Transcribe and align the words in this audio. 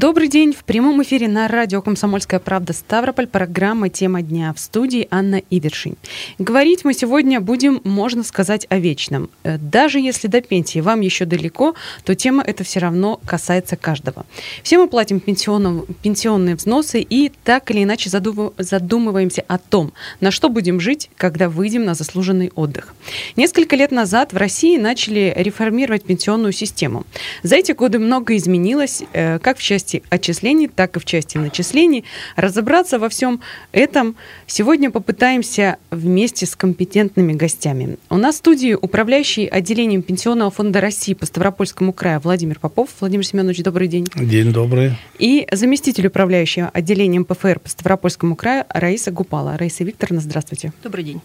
Добрый 0.00 0.28
день. 0.28 0.52
В 0.52 0.62
прямом 0.62 1.02
эфире 1.02 1.26
на 1.26 1.48
радио 1.48 1.82
«Комсомольская 1.82 2.38
правда» 2.38 2.72
Ставрополь. 2.72 3.26
Программа 3.26 3.88
«Тема 3.88 4.22
дня». 4.22 4.54
В 4.54 4.60
студии 4.60 5.08
Анна 5.10 5.42
Ивершин. 5.50 5.96
Говорить 6.38 6.84
мы 6.84 6.94
сегодня 6.94 7.40
будем, 7.40 7.80
можно 7.82 8.22
сказать, 8.22 8.64
о 8.68 8.78
вечном. 8.78 9.28
Э, 9.42 9.58
даже 9.58 9.98
если 9.98 10.28
до 10.28 10.40
пенсии 10.40 10.78
вам 10.78 11.00
еще 11.00 11.24
далеко, 11.24 11.74
то 12.04 12.14
тема 12.14 12.44
эта 12.44 12.62
все 12.62 12.78
равно 12.78 13.20
касается 13.26 13.74
каждого. 13.74 14.24
Все 14.62 14.78
мы 14.78 14.86
платим 14.86 15.18
пенсионные 15.18 16.54
взносы 16.54 17.00
и 17.00 17.32
так 17.42 17.68
или 17.72 17.82
иначе 17.82 18.08
задумываемся 18.08 19.44
о 19.48 19.58
том, 19.58 19.92
на 20.20 20.30
что 20.30 20.48
будем 20.48 20.78
жить, 20.78 21.10
когда 21.16 21.48
выйдем 21.48 21.84
на 21.84 21.94
заслуженный 21.94 22.52
отдых. 22.54 22.94
Несколько 23.34 23.74
лет 23.74 23.90
назад 23.90 24.32
в 24.32 24.36
России 24.36 24.78
начали 24.78 25.34
реформировать 25.36 26.04
пенсионную 26.04 26.52
систему. 26.52 27.04
За 27.42 27.56
эти 27.56 27.72
годы 27.72 27.98
многое 27.98 28.36
изменилось, 28.36 29.02
э, 29.12 29.40
как 29.40 29.58
в 29.58 29.62
части 29.62 29.87
части 29.88 30.02
отчислений, 30.10 30.68
так 30.68 30.96
и 30.96 31.00
в 31.00 31.04
части 31.04 31.38
начислений. 31.38 32.04
Разобраться 32.36 32.98
во 32.98 33.08
всем 33.08 33.40
этом 33.72 34.16
сегодня 34.46 34.90
попытаемся 34.90 35.76
вместе 35.90 36.46
с 36.46 36.54
компетентными 36.54 37.32
гостями. 37.32 37.96
У 38.10 38.16
нас 38.16 38.34
в 38.36 38.38
студии 38.38 38.74
управляющий 38.74 39.46
отделением 39.46 40.02
Пенсионного 40.02 40.50
фонда 40.50 40.80
России 40.80 41.14
по 41.14 41.26
Ставропольскому 41.26 41.92
краю 41.92 42.20
Владимир 42.20 42.58
Попов. 42.58 42.90
Владимир 43.00 43.26
Семенович, 43.26 43.62
добрый 43.62 43.88
день. 43.88 44.06
День 44.14 44.52
добрый. 44.52 44.92
И 45.18 45.46
заместитель 45.52 46.06
управляющего 46.08 46.68
отделением 46.68 47.24
ПФР 47.24 47.60
по 47.60 47.68
Ставропольскому 47.68 48.36
краю 48.36 48.64
Раиса 48.68 49.10
Гупала. 49.10 49.56
Раиса 49.56 49.84
Викторовна, 49.84 50.20
здравствуйте. 50.20 50.72
Добрый 50.82 51.04
день. 51.04 51.20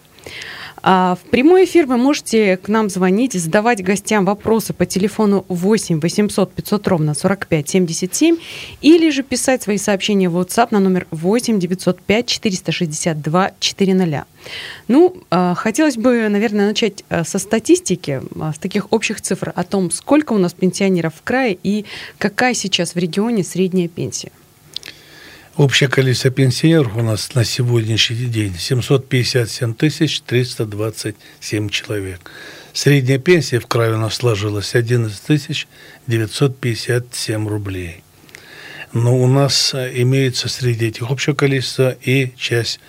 А 0.82 1.16
в 1.16 1.30
прямой 1.30 1.64
эфир 1.64 1.86
вы 1.86 1.96
можете 1.96 2.56
к 2.56 2.68
нам 2.68 2.90
звонить, 2.90 3.32
задавать 3.32 3.82
гостям 3.82 4.24
вопросы 4.24 4.72
по 4.72 4.86
телефону 4.86 5.44
8 5.48 6.00
800 6.00 6.52
500 6.52 6.88
ровно 6.88 7.14
45 7.14 7.68
77 7.68 8.36
или 8.82 9.10
же 9.10 9.22
писать 9.22 9.62
свои 9.62 9.78
сообщения 9.78 10.28
в 10.28 10.38
WhatsApp 10.38 10.68
на 10.70 10.80
номер 10.80 11.06
8 11.10 11.58
905 11.58 12.26
462 12.26 13.52
400. 13.58 14.26
Ну, 14.88 15.16
а, 15.30 15.54
хотелось 15.54 15.96
бы, 15.96 16.28
наверное, 16.28 16.68
начать 16.68 17.04
а, 17.08 17.24
со 17.24 17.38
статистики, 17.38 18.20
с 18.54 18.58
таких 18.58 18.92
общих 18.92 19.20
цифр 19.20 19.52
о 19.54 19.64
том, 19.64 19.90
сколько 19.90 20.32
у 20.32 20.38
нас 20.38 20.52
пенсионеров 20.52 21.14
в 21.14 21.22
крае 21.22 21.58
и 21.62 21.84
какая 22.18 22.54
сейчас 22.54 22.94
в 22.94 22.98
регионе 22.98 23.42
средняя 23.42 23.88
пенсия. 23.88 24.32
Общее 25.56 25.88
количество 25.88 26.30
пенсионеров 26.30 26.96
у 26.96 27.02
нас 27.02 27.32
на 27.34 27.44
сегодняшний 27.44 28.26
день 28.26 28.56
757 28.58 29.74
тысяч 29.74 30.20
327 30.22 31.68
человек. 31.68 32.28
Средняя 32.72 33.20
пенсия 33.20 33.60
в 33.60 33.68
крае 33.68 33.94
у 33.94 33.98
нас 33.98 34.14
сложилась 34.14 34.74
11 34.74 35.16
тысяч 35.20 35.68
957 36.08 37.46
рублей. 37.46 38.02
Но 38.92 39.16
у 39.16 39.28
нас 39.28 39.74
э, 39.74 39.92
имеется 40.02 40.48
среди 40.48 40.86
этих 40.86 41.08
общего 41.08 41.34
количества 41.36 41.96
и 42.02 42.32
часть 42.36 42.80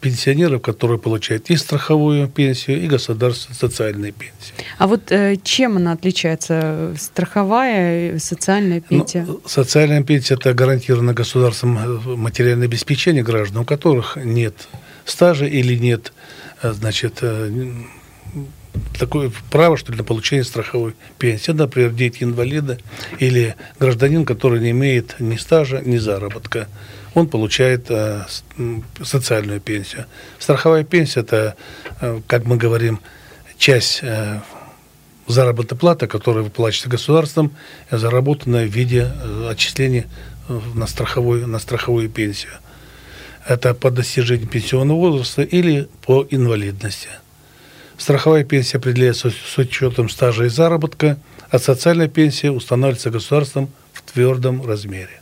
пенсионеров, 0.00 0.62
которые 0.62 0.98
получают 0.98 1.50
и 1.50 1.56
страховую 1.56 2.28
пенсию, 2.28 2.82
и 2.82 2.86
государственную 2.86 3.58
социальную 3.58 4.12
пенсию. 4.12 4.54
А 4.78 4.86
вот 4.86 5.10
э, 5.10 5.36
чем 5.42 5.76
она 5.76 5.92
отличается, 5.92 6.94
страховая 6.98 8.16
и 8.16 8.18
социальная 8.18 8.82
ну, 8.88 8.98
пенсия? 8.98 9.24
Ну, 9.26 9.40
социальная 9.46 10.02
пенсия– 10.02 10.34
это 10.40 10.52
гарантированное 10.54 11.14
государством 11.14 11.78
э, 11.78 12.16
материальное 12.16 12.66
обеспечение 12.66 13.22
граждан, 13.22 13.62
у 13.62 13.64
которых 13.64 14.16
нет 14.16 14.68
стажа 15.04 15.46
или 15.46 15.76
нет, 15.76 16.12
значит, 16.62 17.22
такое 18.98 19.32
право, 19.50 19.76
что 19.76 19.92
ли, 19.92 19.98
на 19.98 20.04
получение 20.04 20.44
страховой 20.44 20.94
пенсии. 21.18 21.50
Например, 21.50 21.90
дети 21.90 22.22
инвалида 22.22 22.78
или 23.18 23.56
гражданин, 23.78 24.24
который 24.24 24.60
не 24.60 24.70
имеет 24.70 25.16
ни 25.18 25.36
стажа, 25.36 25.82
ни 25.84 25.96
заработка 25.98 26.68
он 27.14 27.28
получает 27.28 27.86
э, 27.90 28.22
социальную 29.02 29.60
пенсию. 29.60 30.06
Страховая 30.38 30.84
пенсия– 30.84 31.20
это, 31.22 31.56
э, 32.00 32.20
как 32.26 32.44
мы 32.44 32.56
говорим, 32.56 33.00
часть 33.58 34.00
э, 34.02 34.40
заработной 35.26 36.08
которая 36.08 36.44
выплачивается 36.44 36.88
государством, 36.88 37.52
заработанная 37.90 38.66
в 38.66 38.70
виде 38.70 39.10
э, 39.12 39.48
отчисления 39.50 40.06
э, 40.48 40.60
на 40.74 40.86
страховую, 40.86 41.46
на 41.46 41.58
страховую 41.58 42.08
пенсию. 42.08 42.52
Это 43.46 43.74
по 43.74 43.90
достижению 43.90 44.48
пенсионного 44.48 44.98
возраста 44.98 45.42
или 45.42 45.88
по 46.06 46.26
инвалидности. 46.30 47.08
Страховая 47.98 48.44
пенсия 48.44 48.78
определяется 48.78 49.30
с 49.30 49.58
учетом 49.58 50.08
стажа 50.08 50.44
и 50.44 50.48
заработка, 50.48 51.18
а 51.50 51.58
социальная 51.58 52.08
пенсия 52.08 52.50
устанавливается 52.50 53.10
государством 53.10 53.70
в 53.92 54.02
твердом 54.02 54.66
размере. 54.66 55.21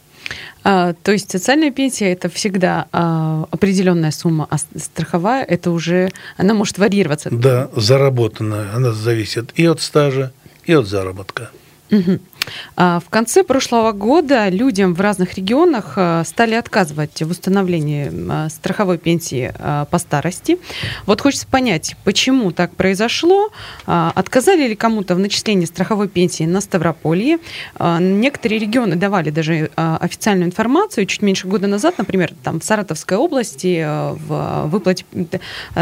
А, 0.62 0.92
то 0.92 1.12
есть 1.12 1.30
социальная 1.30 1.70
пенсия 1.70 2.12
это 2.12 2.28
всегда 2.28 2.86
а, 2.92 3.46
определенная 3.50 4.10
сумма, 4.10 4.46
а 4.50 4.58
страховая 4.58 5.44
это 5.44 5.70
уже 5.70 6.10
она 6.36 6.54
может 6.54 6.78
варьироваться. 6.78 7.30
Да, 7.32 7.70
заработанная, 7.76 8.74
она 8.74 8.92
зависит 8.92 9.52
и 9.54 9.66
от 9.66 9.80
стажа, 9.80 10.32
и 10.64 10.72
от 10.72 10.86
заработка. 10.86 11.50
Угу. 11.90 12.18
А, 12.76 13.00
в 13.00 13.08
конце 13.10 13.42
прошлого 13.42 13.92
года 13.92 14.48
людям 14.48 14.94
в 14.94 15.00
разных 15.00 15.34
регионах 15.34 15.94
а, 15.96 16.24
стали 16.24 16.54
отказывать 16.54 17.22
в 17.22 17.30
установлении 17.30 18.10
а, 18.30 18.48
страховой 18.48 18.98
пенсии 18.98 19.52
по 19.90 19.98
старости. 19.98 20.58
Вот 21.06 21.20
хочется 21.20 21.46
понять, 21.46 21.96
почему 22.04 22.52
так 22.52 22.74
произошло. 22.74 23.50
Отказали 23.86 24.68
ли 24.68 24.74
кому-то 24.74 25.14
в 25.14 25.18
начислении 25.18 25.64
страховой 25.64 26.08
пенсии 26.08 26.44
на 26.44 26.60
Ставрополье? 26.60 27.38
Некоторые 27.78 28.58
регионы 28.58 28.96
давали 28.96 29.30
даже 29.30 29.70
официальную 29.76 30.46
информацию. 30.48 31.06
Чуть 31.06 31.22
меньше 31.22 31.46
года 31.46 31.66
назад, 31.66 31.98
например, 31.98 32.32
там 32.42 32.60
в 32.60 32.64
Саратовской 32.64 33.16
области 33.16 33.84
в 33.84 34.66
выплате 34.66 35.04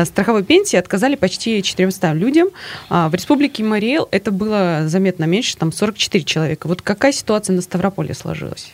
страховой 0.05 0.45
пенсии 0.45 0.77
отказали 0.77 1.15
почти 1.17 1.63
400 1.63 2.13
людям. 2.13 2.49
В 2.89 3.15
республике 3.15 3.65
Мариэл 3.65 4.09
это 4.11 4.31
было 4.31 4.85
заметно 4.87 5.25
меньше, 5.25 5.57
там 5.57 5.73
44 5.73 6.25
человека 6.25 6.48
человека. 6.49 6.67
Вот 6.67 6.83
какая 6.83 7.13
ситуация 7.13 7.55
на 7.55 7.63
Ставрополе 7.63 8.15
сложилась? 8.15 8.73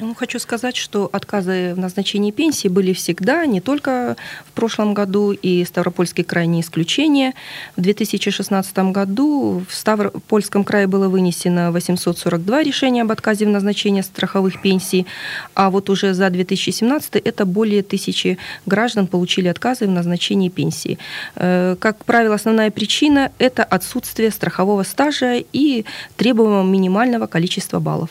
Ну, 0.00 0.14
хочу 0.14 0.38
сказать, 0.38 0.76
что 0.76 1.10
отказы 1.12 1.74
в 1.74 1.78
назначении 1.78 2.30
пенсии 2.30 2.68
были 2.68 2.92
всегда, 2.92 3.46
не 3.46 3.60
только 3.60 4.16
в 4.46 4.52
прошлом 4.52 4.94
году, 4.94 5.32
и 5.32 5.64
Ставропольский 5.64 6.22
край 6.22 6.46
не 6.46 6.60
исключение. 6.60 7.34
В 7.76 7.80
2016 7.80 8.78
году 8.92 9.64
в 9.68 9.74
Ставропольском 9.74 10.62
крае 10.62 10.86
было 10.86 11.08
вынесено 11.08 11.72
842 11.72 12.62
решения 12.62 13.02
об 13.02 13.10
отказе 13.10 13.46
в 13.46 13.48
назначении 13.48 14.02
страховых 14.02 14.62
пенсий, 14.62 15.04
а 15.54 15.68
вот 15.68 15.90
уже 15.90 16.14
за 16.14 16.30
2017 16.30 17.16
это 17.16 17.44
более 17.44 17.82
тысячи 17.82 18.38
граждан 18.66 19.08
получили 19.08 19.48
отказы 19.48 19.86
в 19.86 19.90
назначении 19.90 20.48
пенсии. 20.48 20.98
Э, 21.34 21.74
как 21.80 22.04
правило, 22.04 22.36
основная 22.36 22.70
причина– 22.70 23.32
это 23.38 23.64
отсутствие 23.64 24.30
страхового 24.30 24.84
стажа 24.84 25.42
и 25.52 25.84
требуемого 26.16 26.62
минимального 26.62 27.26
количества 27.26 27.80
баллов. 27.80 28.10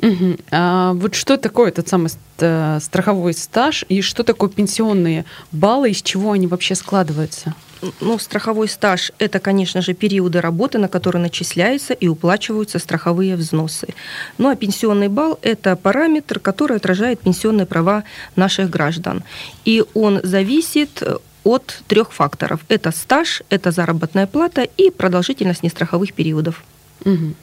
Угу. 0.00 0.36
А 0.50 0.92
вот 0.94 1.14
что 1.14 1.36
такое 1.36 1.68
этот 1.68 1.88
самый 1.88 2.10
э, 2.38 2.78
страховой 2.80 3.34
стаж 3.34 3.84
и 3.88 4.00
что 4.00 4.22
такое 4.22 4.48
пенсионные 4.48 5.24
баллы, 5.52 5.90
из 5.90 6.02
чего 6.02 6.32
они 6.32 6.46
вообще 6.46 6.74
складываются? 6.74 7.54
Ну, 8.00 8.18
страховой 8.18 8.68
стаж– 8.68 9.12
это, 9.18 9.38
конечно 9.38 9.82
же, 9.82 9.94
периоды 9.94 10.40
работы, 10.40 10.78
на 10.78 10.88
которые 10.88 11.22
начисляются 11.22 11.94
и 11.94 12.08
уплачиваются 12.08 12.78
страховые 12.78 13.36
взносы. 13.36 13.88
Ну, 14.36 14.50
а 14.50 14.56
пенсионный 14.56 15.08
балл– 15.08 15.38
это 15.42 15.76
параметр, 15.76 16.40
который 16.40 16.76
отражает 16.76 17.20
пенсионные 17.20 17.66
права 17.66 18.02
наших 18.34 18.68
граждан. 18.68 19.22
И 19.64 19.84
он 19.94 20.20
зависит 20.24 21.02
от 21.44 21.82
трех 21.86 22.12
факторов. 22.12 22.60
Это 22.68 22.90
стаж, 22.90 23.42
это 23.48 23.70
заработная 23.70 24.26
плата 24.26 24.62
и 24.62 24.90
продолжительность 24.90 25.62
нестраховых 25.62 26.12
периодов. 26.12 26.64
Угу. 27.04 27.34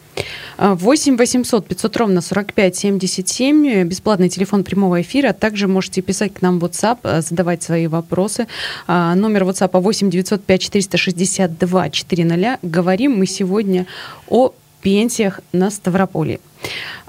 8 0.57 1.17
800 1.17 1.67
500 1.67 1.97
ровно 1.97 2.21
45 2.21 2.75
77, 2.75 3.83
бесплатный 3.83 4.29
телефон 4.29 4.63
прямого 4.63 5.01
эфира. 5.01 5.33
Также 5.33 5.67
можете 5.67 6.01
писать 6.01 6.33
к 6.33 6.41
нам 6.41 6.59
в 6.59 6.65
WhatsApp, 6.65 6.99
э, 7.03 7.21
задавать 7.21 7.63
свои 7.63 7.87
вопросы. 7.87 8.47
А, 8.87 9.15
номер 9.15 9.43
WhatsApp 9.43 9.79
8 9.79 10.09
905 10.09 10.61
462 10.61 11.89
400. 11.89 12.59
Говорим 12.61 13.17
мы 13.17 13.25
сегодня 13.25 13.85
о 14.29 14.53
пенсиях 14.81 15.41
на 15.51 15.69
Ставрополе. 15.71 16.39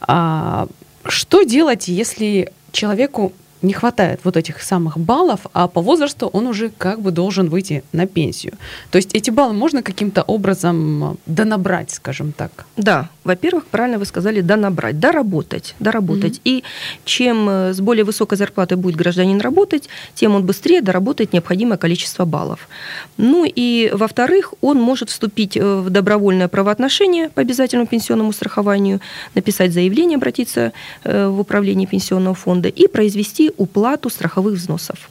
А, 0.01 0.67
что 1.05 1.43
делать, 1.43 1.89
если 1.89 2.51
человеку 2.73 3.33
не 3.67 3.73
хватает 3.73 4.21
вот 4.25 4.37
этих 4.37 4.63
самых 4.63 4.99
баллов, 4.99 5.41
а 5.53 5.69
по 5.69 5.81
возрасту 5.81 6.29
он 6.29 6.47
уже 6.47 6.71
как 6.71 7.01
бы 7.01 7.11
должен 7.11 7.49
выйти 7.49 7.83
на 7.93 8.07
пенсию. 8.07 8.55
То 8.91 8.97
есть 8.97 9.15
эти 9.15 9.31
баллы 9.31 9.53
можно 9.53 9.83
каким-то 9.83 10.23
образом 10.23 11.19
донабрать, 11.27 11.91
скажем 11.91 12.33
так? 12.33 12.67
Да, 12.77 13.09
во-первых, 13.25 13.67
правильно 13.67 13.99
вы 13.99 14.07
сказали, 14.07 14.41
донабрать, 14.41 15.01
доработать, 15.01 15.75
доработать. 15.81 16.37
Mm-hmm. 16.37 16.41
И 16.45 16.65
чем 17.05 17.49
э, 17.49 17.73
с 17.75 17.81
более 17.81 18.05
высокой 18.05 18.39
зарплатой 18.39 18.79
будет 18.79 18.97
гражданин 18.97 19.41
работать, 19.41 19.89
тем 20.15 20.35
он 20.35 20.47
быстрее 20.47 20.81
доработает 20.81 21.33
необходимое 21.33 21.77
количество 21.77 22.25
баллов. 22.25 22.69
Ну 23.17 23.45
и, 23.45 23.91
во-вторых, 23.93 24.55
он 24.61 24.81
может 24.81 25.11
вступить 25.11 25.57
э, 25.57 25.81
в 25.81 25.91
добровольное 25.91 26.49
правоотношение 26.49 27.31
по 27.31 27.41
обязательному 27.41 27.89
пенсионному 27.89 28.33
страхованию, 28.33 29.01
написать 29.35 29.73
заявление, 29.73 30.17
обратиться 30.17 30.73
э, 31.03 31.29
в 31.29 31.41
управление 31.41 31.89
пенсионного 31.89 32.35
фонда 32.35 32.69
и 32.69 32.87
произвести 32.87 33.51
уплату 33.57 34.11
страховых 34.11 34.55
взносов. 34.55 35.09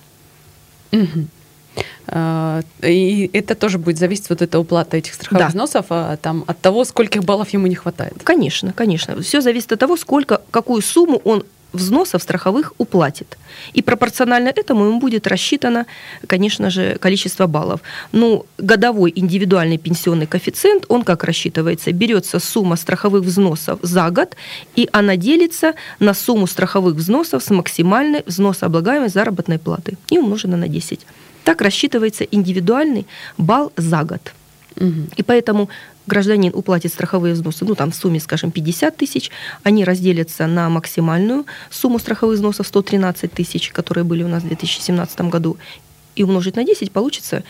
Угу. 0.91 1.27
И 2.83 3.29
это 3.33 3.55
тоже 3.55 3.77
будет 3.77 3.97
зависеть, 3.97 4.29
вот 4.29 4.41
эта 4.41 4.59
уплата 4.59 4.95
этих 4.95 5.13
страховых 5.13 5.43
да. 5.43 5.49
взносов, 5.49 5.87
а, 5.89 6.17
там, 6.17 6.43
от 6.47 6.59
того, 6.61 6.85
скольких 6.85 7.23
баллов 7.23 7.49
ему 7.49 7.67
не 7.67 7.75
хватает. 7.75 8.21
Конечно, 8.23 8.71
конечно. 8.73 9.21
Все 9.21 9.41
зависит 9.41 9.71
от 9.71 9.79
того, 9.79 9.97
сколько, 9.97 10.41
какую 10.51 10.81
сумму 10.81 11.21
он 11.25 11.43
взносов 11.75 12.21
страховых 12.21 12.73
уплатит. 12.77 13.37
И 13.73 13.81
пропорционально 13.81 14.49
этому 14.49 14.85
ему 14.85 14.99
будет 14.99 15.27
рассчитано, 15.27 15.85
конечно 16.27 16.69
же, 16.69 16.97
количество 16.99 17.47
баллов. 17.47 17.81
Ну, 18.11 18.45
годовой 18.57 19.11
индивидуальный 19.15 19.77
пенсионный 19.77 20.25
коэффициент, 20.25 20.85
он 20.89 21.03
как 21.03 21.23
рассчитывается? 21.23 21.91
Берется 21.91 22.39
сумма 22.39 22.75
страховых 22.75 23.23
взносов 23.23 23.79
за 23.81 24.09
год, 24.09 24.35
и 24.75 24.89
она 24.91 25.15
делится 25.15 25.73
на 25.99 26.13
сумму 26.13 26.47
страховых 26.47 26.95
взносов 26.95 27.43
с 27.43 27.49
максимальной 27.49 28.23
взносооблагаемой 28.25 29.09
заработной 29.09 29.59
платы 29.59 29.97
и 30.09 30.17
умножена 30.17 30.57
на 30.57 30.67
10. 30.67 30.99
Так 31.43 31.61
рассчитывается 31.61 32.23
индивидуальный 32.23 33.05
балл 33.37 33.71
за 33.77 34.03
год. 34.03 34.33
Угу. 34.77 35.09
И 35.15 35.23
поэтому 35.23 35.69
гражданин 36.07 36.51
уплатит 36.53 36.93
страховые 36.93 37.33
взносы, 37.33 37.65
ну 37.65 37.75
там 37.75 37.91
в 37.91 37.95
сумме, 37.95 38.19
скажем, 38.19 38.51
50 38.51 38.97
тысяч, 38.97 39.31
они 39.63 39.83
разделятся 39.83 40.47
на 40.47 40.69
максимальную 40.69 41.45
сумму 41.69 41.99
страховых 41.99 42.35
взносов 42.35 42.67
113 42.67 43.31
тысяч, 43.31 43.71
которые 43.71 44.03
были 44.03 44.23
у 44.23 44.27
нас 44.27 44.43
в 44.43 44.47
2017 44.47 45.21
году, 45.21 45.57
и 46.15 46.23
умножить 46.23 46.55
на 46.55 46.63
10 46.63 46.91
получится 46.91 47.43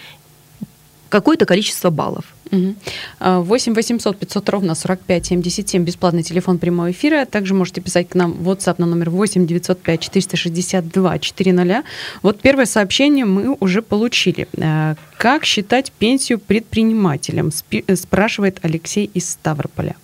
какое-то 1.15 1.45
количество 1.45 1.89
баллов. 1.89 2.25
8 2.51 3.73
800 3.73 4.17
500 4.17 4.49
ровно 4.49 4.75
45 4.75 5.25
77, 5.25 5.83
бесплатный 5.83 6.23
телефон 6.23 6.57
прямого 6.57 6.91
эфира. 6.91 7.25
Также 7.25 7.53
можете 7.53 7.81
писать 7.81 8.09
к 8.09 8.15
нам 8.15 8.33
в 8.33 8.49
WhatsApp 8.49 8.75
на 8.77 8.85
номер 8.85 9.09
8 9.09 9.47
905 9.47 9.99
462 9.99 11.19
400. 11.19 11.83
Вот 12.21 12.41
первое 12.41 12.65
сообщение 12.65 13.25
мы 13.25 13.55
уже 13.59 13.81
получили. 13.81 14.47
Э, 14.57 14.95
как 15.17 15.45
считать 15.45 15.91
пенсию 15.91 16.39
предпринимателям? 16.39 17.51
Спрашивает 17.95 18.59
Алексей 18.63 19.09
из 19.13 19.29
Ставрополя 19.29 19.95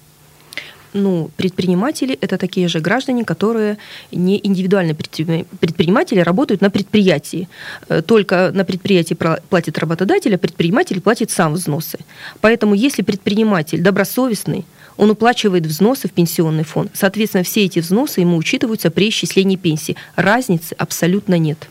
ну, 0.94 1.30
предприниматели– 1.38 2.18
это 2.22 2.38
такие 2.38 2.68
же 2.68 2.80
граждане, 2.80 3.24
которые 3.24 3.78
не 4.12 4.40
индивидуальные 4.44 4.96
предприниматели, 4.96 6.20
работают 6.20 6.62
на 6.62 6.70
предприятии. 6.70 7.48
Э, 7.90 8.02
только 8.02 8.52
на 8.54 8.66
предприятии 8.66 9.18
платит 9.50 9.78
работодатель, 9.78 10.36
а 10.36 10.38
предприниматель 10.38 11.02
платит 11.02 11.32
сам 11.32 11.54
взносы. 11.54 12.00
Поэтому 12.42 12.76
если 12.76 13.02
предприниматель 13.02 13.82
добросовестный, 13.82 14.66
он 14.98 15.10
уплачивает 15.10 15.66
взносы 15.66 16.08
в 16.08 16.12
пенсионный 16.12 16.64
фонд. 16.64 16.92
Соответственно, 16.94 17.44
все 17.44 17.66
эти 17.66 17.80
взносы 17.80 18.22
ему 18.22 18.38
учитываются 18.38 18.92
при 18.92 19.10
исчислении 19.10 19.56
пенсии. 19.56 19.96
Разницы 20.16 20.74
абсолютно 20.78 21.38
нет. 21.38 21.70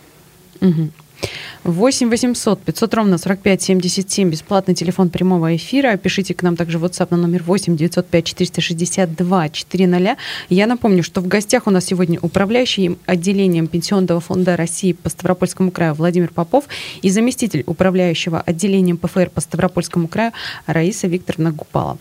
Угу. 0.60 0.90
8 1.64 2.08
800 2.08 2.62
500 2.62 2.94
ровно 2.94 3.18
45 3.18 3.62
77, 3.62 4.30
бесплатный 4.30 4.74
телефон 4.74 5.10
прямого 5.10 5.54
эфира. 5.56 5.96
Пишите 5.96 6.34
к 6.34 6.42
нам 6.42 6.56
также 6.56 6.78
в 6.78 6.84
WhatsApp 6.84 7.08
на 7.10 7.16
номер 7.16 7.42
8 7.42 7.76
905 7.76 8.24
462 8.24 9.48
400. 9.50 10.16
Я 10.48 10.66
напомню, 10.66 11.02
что 11.02 11.20
в 11.20 11.28
гостях 11.28 11.66
у 11.66 11.70
нас 11.70 11.84
сегодня 11.84 12.18
управляющий 12.20 12.96
отделением 13.06 13.66
Пенсионного 13.66 14.20
фонда 14.20 14.56
России 14.56 14.92
по 14.92 15.10
Ставропольскому 15.10 15.70
краю 15.70 15.94
Владимир 15.94 16.30
Попов 16.30 16.64
и 17.02 17.10
заместитель 17.10 17.62
управляющего 17.66 18.40
отделением 18.40 18.96
ПФР 18.96 19.30
по 19.30 19.40
Ставропольскому 19.40 20.08
краю 20.08 20.32
Раиса 20.66 21.06
Викторовна 21.08 21.52
Гупала. 21.52 21.98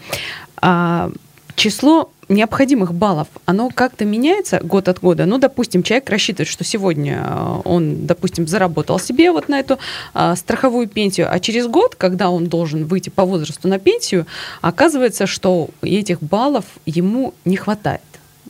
А, 0.61 1.11
число 1.55 2.11
необходимых 2.29 2.93
баллов, 2.93 3.27
оно 3.45 3.69
как-то 3.69 4.05
меняется 4.05 4.59
год 4.63 4.87
от 4.87 4.99
года. 4.99 5.25
Ну, 5.25 5.37
допустим, 5.37 5.83
человек 5.83 6.09
рассчитывает, 6.09 6.47
что 6.47 6.63
сегодня 6.63 7.25
э, 7.25 7.61
он, 7.65 8.05
допустим, 8.05 8.47
заработал 8.47 8.99
себе 8.99 9.31
вот 9.31 9.49
на 9.49 9.59
эту 9.59 9.79
а, 10.13 10.35
страховую 10.35 10.87
пенсию, 10.87 11.27
а 11.31 11.39
через 11.39 11.67
год, 11.67 11.95
когда 11.95 12.29
он 12.29 12.47
должен 12.47 12.85
выйти 12.85 13.09
по 13.09 13.25
возрасту 13.25 13.67
на 13.67 13.79
пенсию, 13.79 14.25
оказывается, 14.61 15.25
что 15.25 15.69
этих 15.81 16.21
баллов 16.21 16.65
ему 16.85 17.33
не 17.45 17.57
хватает. 17.57 18.01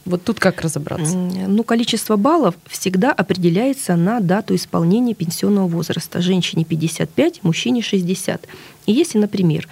Вот 0.06 0.24
тут 0.24 0.40
как 0.40 0.62
разобраться? 0.62 1.16
Ну, 1.16 1.64
количество 1.64 2.16
баллов 2.16 2.56
всегда 2.68 3.12
определяется 3.12 3.96
на 3.96 4.20
дату 4.20 4.56
исполнения 4.56 5.14
пенсионного 5.14 5.68
возраста. 5.68 6.22
Женщине 6.22 6.66
55, 6.66 7.44
мужчине 7.44 7.82
60. 7.82 8.48
И 8.86 8.92
если, 8.92 9.20
например, 9.20 9.68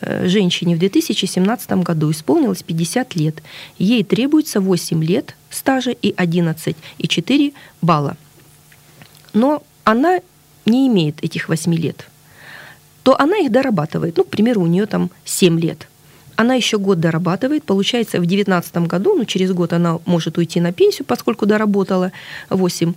э, 0.00 0.26
женщине 0.28 0.76
в 0.76 0.78
2017 0.78 1.82
году 1.82 2.10
исполнилось 2.10 2.62
50 2.62 3.16
лет, 3.16 3.42
ей 3.78 4.02
требуется 4.04 4.60
8 4.60 5.04
лет 5.04 5.36
стажа 5.50 5.90
и 5.90 6.12
11,4 6.12 7.52
балла, 7.82 8.16
но 9.34 9.62
она 9.84 10.20
не 10.64 10.88
имеет 10.88 11.22
этих 11.22 11.48
8 11.48 11.74
лет, 11.74 12.08
то 13.02 13.18
она 13.20 13.38
их 13.38 13.50
дорабатывает. 13.50 14.16
Ну, 14.16 14.24
к 14.24 14.28
примеру, 14.28 14.62
у 14.62 14.66
нее 14.66 14.86
там 14.86 15.10
7 15.24 15.58
лет. 15.60 15.88
Она 16.36 16.54
еще 16.54 16.78
год 16.78 16.98
дорабатывает, 17.00 17.64
получается, 17.64 18.18
в 18.18 18.26
2019 18.26 18.76
году, 18.88 19.14
ну, 19.14 19.24
через 19.24 19.52
год 19.52 19.72
она 19.72 19.98
может 20.06 20.38
уйти 20.38 20.60
на 20.60 20.72
пенсию, 20.72 21.06
поскольку 21.06 21.46
доработала 21.46 22.12
8 22.48 22.94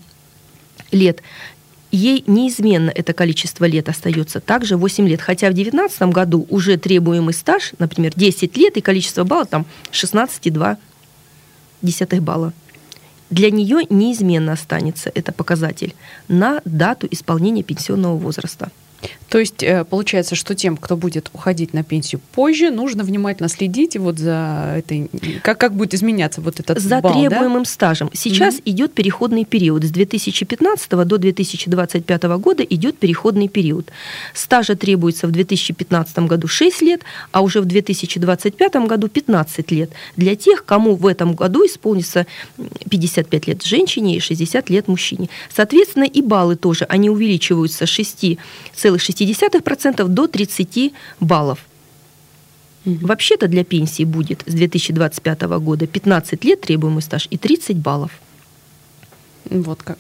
лет 0.91 1.21
ей 1.95 2.23
неизменно 2.27 2.91
это 2.93 3.13
количество 3.13 3.65
лет 3.65 3.89
остается 3.89 4.39
также 4.41 4.77
8 4.77 5.07
лет. 5.07 5.21
Хотя 5.21 5.49
в 5.49 5.53
2019 5.53 6.01
году 6.13 6.45
уже 6.49 6.77
требуемый 6.77 7.33
стаж, 7.33 7.71
например, 7.79 8.11
10 8.15 8.57
лет, 8.57 8.77
и 8.77 8.81
количество 8.81 9.23
баллов 9.23 9.47
там 9.47 9.65
16,2 9.91 10.77
балла. 12.21 12.53
Для 13.29 13.49
нее 13.49 13.85
неизменно 13.89 14.53
останется 14.53 15.11
это 15.13 15.31
показатель 15.31 15.95
на 16.27 16.61
дату 16.65 17.07
исполнения 17.09 17.63
пенсионного 17.63 18.17
возраста. 18.17 18.71
То 19.29 19.39
есть 19.39 19.63
э, 19.63 19.83
получается, 19.83 20.35
что 20.35 20.55
тем, 20.55 20.77
кто 20.77 20.95
будет 20.95 21.29
уходить 21.33 21.73
на 21.73 21.83
пенсию 21.83 22.21
позже, 22.31 22.69
нужно 22.69 23.03
внимательно 23.03 23.49
следить 23.49 23.97
вот 23.97 24.17
за 24.17 24.75
этой, 24.77 25.09
как, 25.41 25.57
как 25.57 25.73
будет 25.73 25.93
изменяться 25.93 26.41
вот 26.41 26.59
этот 26.59 26.79
За 26.79 27.01
балл, 27.01 27.13
требуемым 27.13 27.63
да? 27.63 27.69
стажем. 27.69 28.09
Сейчас 28.13 28.55
mm-hmm. 28.55 28.63
идет 28.65 28.93
переходный 28.93 29.43
период. 29.43 29.83
С 29.83 29.89
2015 29.89 30.89
до 30.89 31.17
2025 31.17 32.23
года 32.23 32.63
идет 32.63 32.97
переходный 32.97 33.47
период. 33.47 33.89
Стажа 34.33 34.75
требуется 34.75 35.27
в 35.27 35.31
2015 35.31 36.19
году 36.19 36.47
6 36.47 36.81
лет, 36.81 37.01
а 37.31 37.41
уже 37.41 37.61
в 37.61 37.65
2025 37.65 38.75
году 38.87 39.09
15 39.09 39.71
лет. 39.71 39.89
Для 40.15 40.35
тех, 40.35 40.63
кому 40.65 40.95
в 40.95 41.07
этом 41.07 41.33
году 41.33 41.65
исполнится 41.65 42.25
55 42.89 43.47
лет 43.47 43.63
женщине 43.63 44.17
и 44.17 44.19
60 44.19 44.69
лет 44.69 44.87
мужчине. 44.87 45.29
Соответственно, 45.53 46.05
и 46.05 46.21
баллы 46.21 46.55
тоже, 46.55 46.85
они 46.85 47.09
увеличиваются 47.09 47.85
с 47.85 47.99
6,6 47.99 48.94
0,6% 48.95 50.07
до 50.07 50.27
30 50.27 50.93
баллов. 51.19 51.59
Вообще-то 52.85 53.47
для 53.47 53.63
пенсии 53.63 54.03
будет 54.03 54.43
с 54.45 54.53
2025 54.53 55.41
года 55.41 55.87
15 55.87 56.43
лет 56.43 56.61
требуемый 56.61 57.01
стаж 57.01 57.27
и 57.31 57.37
30 57.37 57.77
баллов. 57.77 58.11
Вот 59.49 59.81
как. 59.81 59.97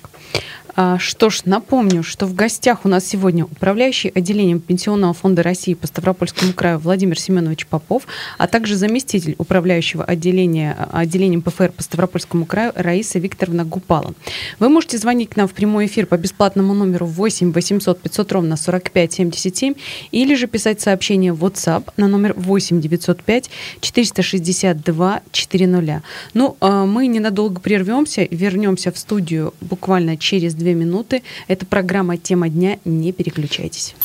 А, 0.75 0.99
что 0.99 1.29
ж, 1.29 1.43
напомню, 1.45 2.03
что 2.03 2.25
в 2.25 2.35
гостях 2.35 2.83
у 2.83 2.89
нас 2.89 3.05
сегодня 3.05 3.45
управляющий 3.45 4.11
отделением 4.13 4.59
Пенсионного 4.59 5.13
фонда 5.13 5.41
России 5.41 5.73
по 5.73 5.87
Ставропольскому 5.87 6.53
краю 6.53 6.79
Владимир 6.79 7.17
Семенович 7.17 7.65
Попов, 7.67 8.07
а 8.37 8.47
также 8.47 8.75
заместитель 8.75 9.35
управляющего 9.37 10.03
отделения, 10.03 10.75
отделением 10.91 11.41
ПФР 11.41 11.71
по 11.71 11.81
Ставропольскому 11.81 12.45
краю 12.45 12.73
Раиса 12.75 13.19
Викторовна 13.19 13.63
Гупала. 13.63 14.13
Вы 14.59 14.67
можете 14.67 14.97
звонить 14.97 15.29
к 15.29 15.37
нам 15.37 15.47
в 15.47 15.53
прямой 15.53 15.85
эфир 15.85 16.07
по 16.07 16.17
бесплатному 16.17 16.73
номеру 16.73 17.05
8 17.05 17.53
800 17.53 18.01
500 18.01 18.31
ровно 18.33 18.57
45 18.57 19.13
77 19.13 19.75
или 20.11 20.35
же 20.35 20.47
писать 20.47 20.81
сообщение 20.81 21.31
в 21.31 21.45
WhatsApp 21.45 21.91
на 21.95 22.07
номер 22.07 22.33
8 22.35 22.81
905 22.81 23.49
462 23.79 25.21
400. 25.31 26.03
Ну, 26.33 26.57
а 26.59 26.85
мы 26.85 27.07
ненадолго 27.07 27.61
прервемся, 27.61 28.27
вернемся 28.29 28.91
в 28.91 28.97
студию 28.97 29.53
буквально 29.61 30.17
через 30.17 30.53
две 30.65 30.73
минуты. 30.73 31.21
Это 31.47 31.65
программа 31.65 32.17
«Тема 32.17 32.49
дня». 32.49 32.79
Не 32.85 33.11
переключайтесь. 33.11 33.95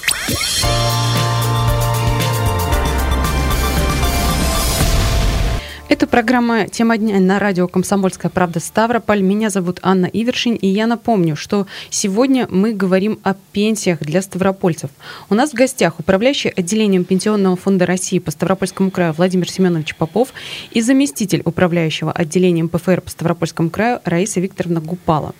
Программа 6.10 6.66
«Тема 6.66 6.98
дня» 6.98 7.20
на 7.20 7.38
радио 7.38 7.68
«Комсомольская 7.68 8.30
правда» 8.30 8.58
Ставрополь. 8.58 9.22
Меня 9.22 9.48
зовут 9.48 9.78
Анна 9.82 10.06
Ивершин, 10.06 10.54
и 10.54 10.66
я 10.66 10.88
напомню, 10.88 11.36
что 11.36 11.68
сегодня 11.88 12.48
мы 12.50 12.72
говорим 12.72 13.20
о 13.22 13.34
пенсиях 13.52 14.00
для 14.00 14.20
ставропольцев. 14.20 14.90
У 15.28 15.34
нас 15.34 15.50
в 15.50 15.54
гостях 15.54 16.00
управляющий 16.00 16.48
отделением 16.48 17.04
Пенсионного 17.04 17.56
фонда 17.56 17.86
России 17.86 18.18
по 18.18 18.32
Ставропольскому 18.32 18.90
краю 18.90 19.12
Владимир 19.12 19.48
Семенович 19.48 19.94
Попов 19.94 20.32
и 20.72 20.80
заместитель 20.80 21.42
управляющего 21.44 22.10
отделением 22.10 22.68
ПФР 22.68 23.02
по 23.02 23.10
Ставропольскому 23.10 23.70
краю 23.70 24.00
Раиса 24.04 24.40
Викторовна 24.40 24.80
Гупала. 24.80 25.34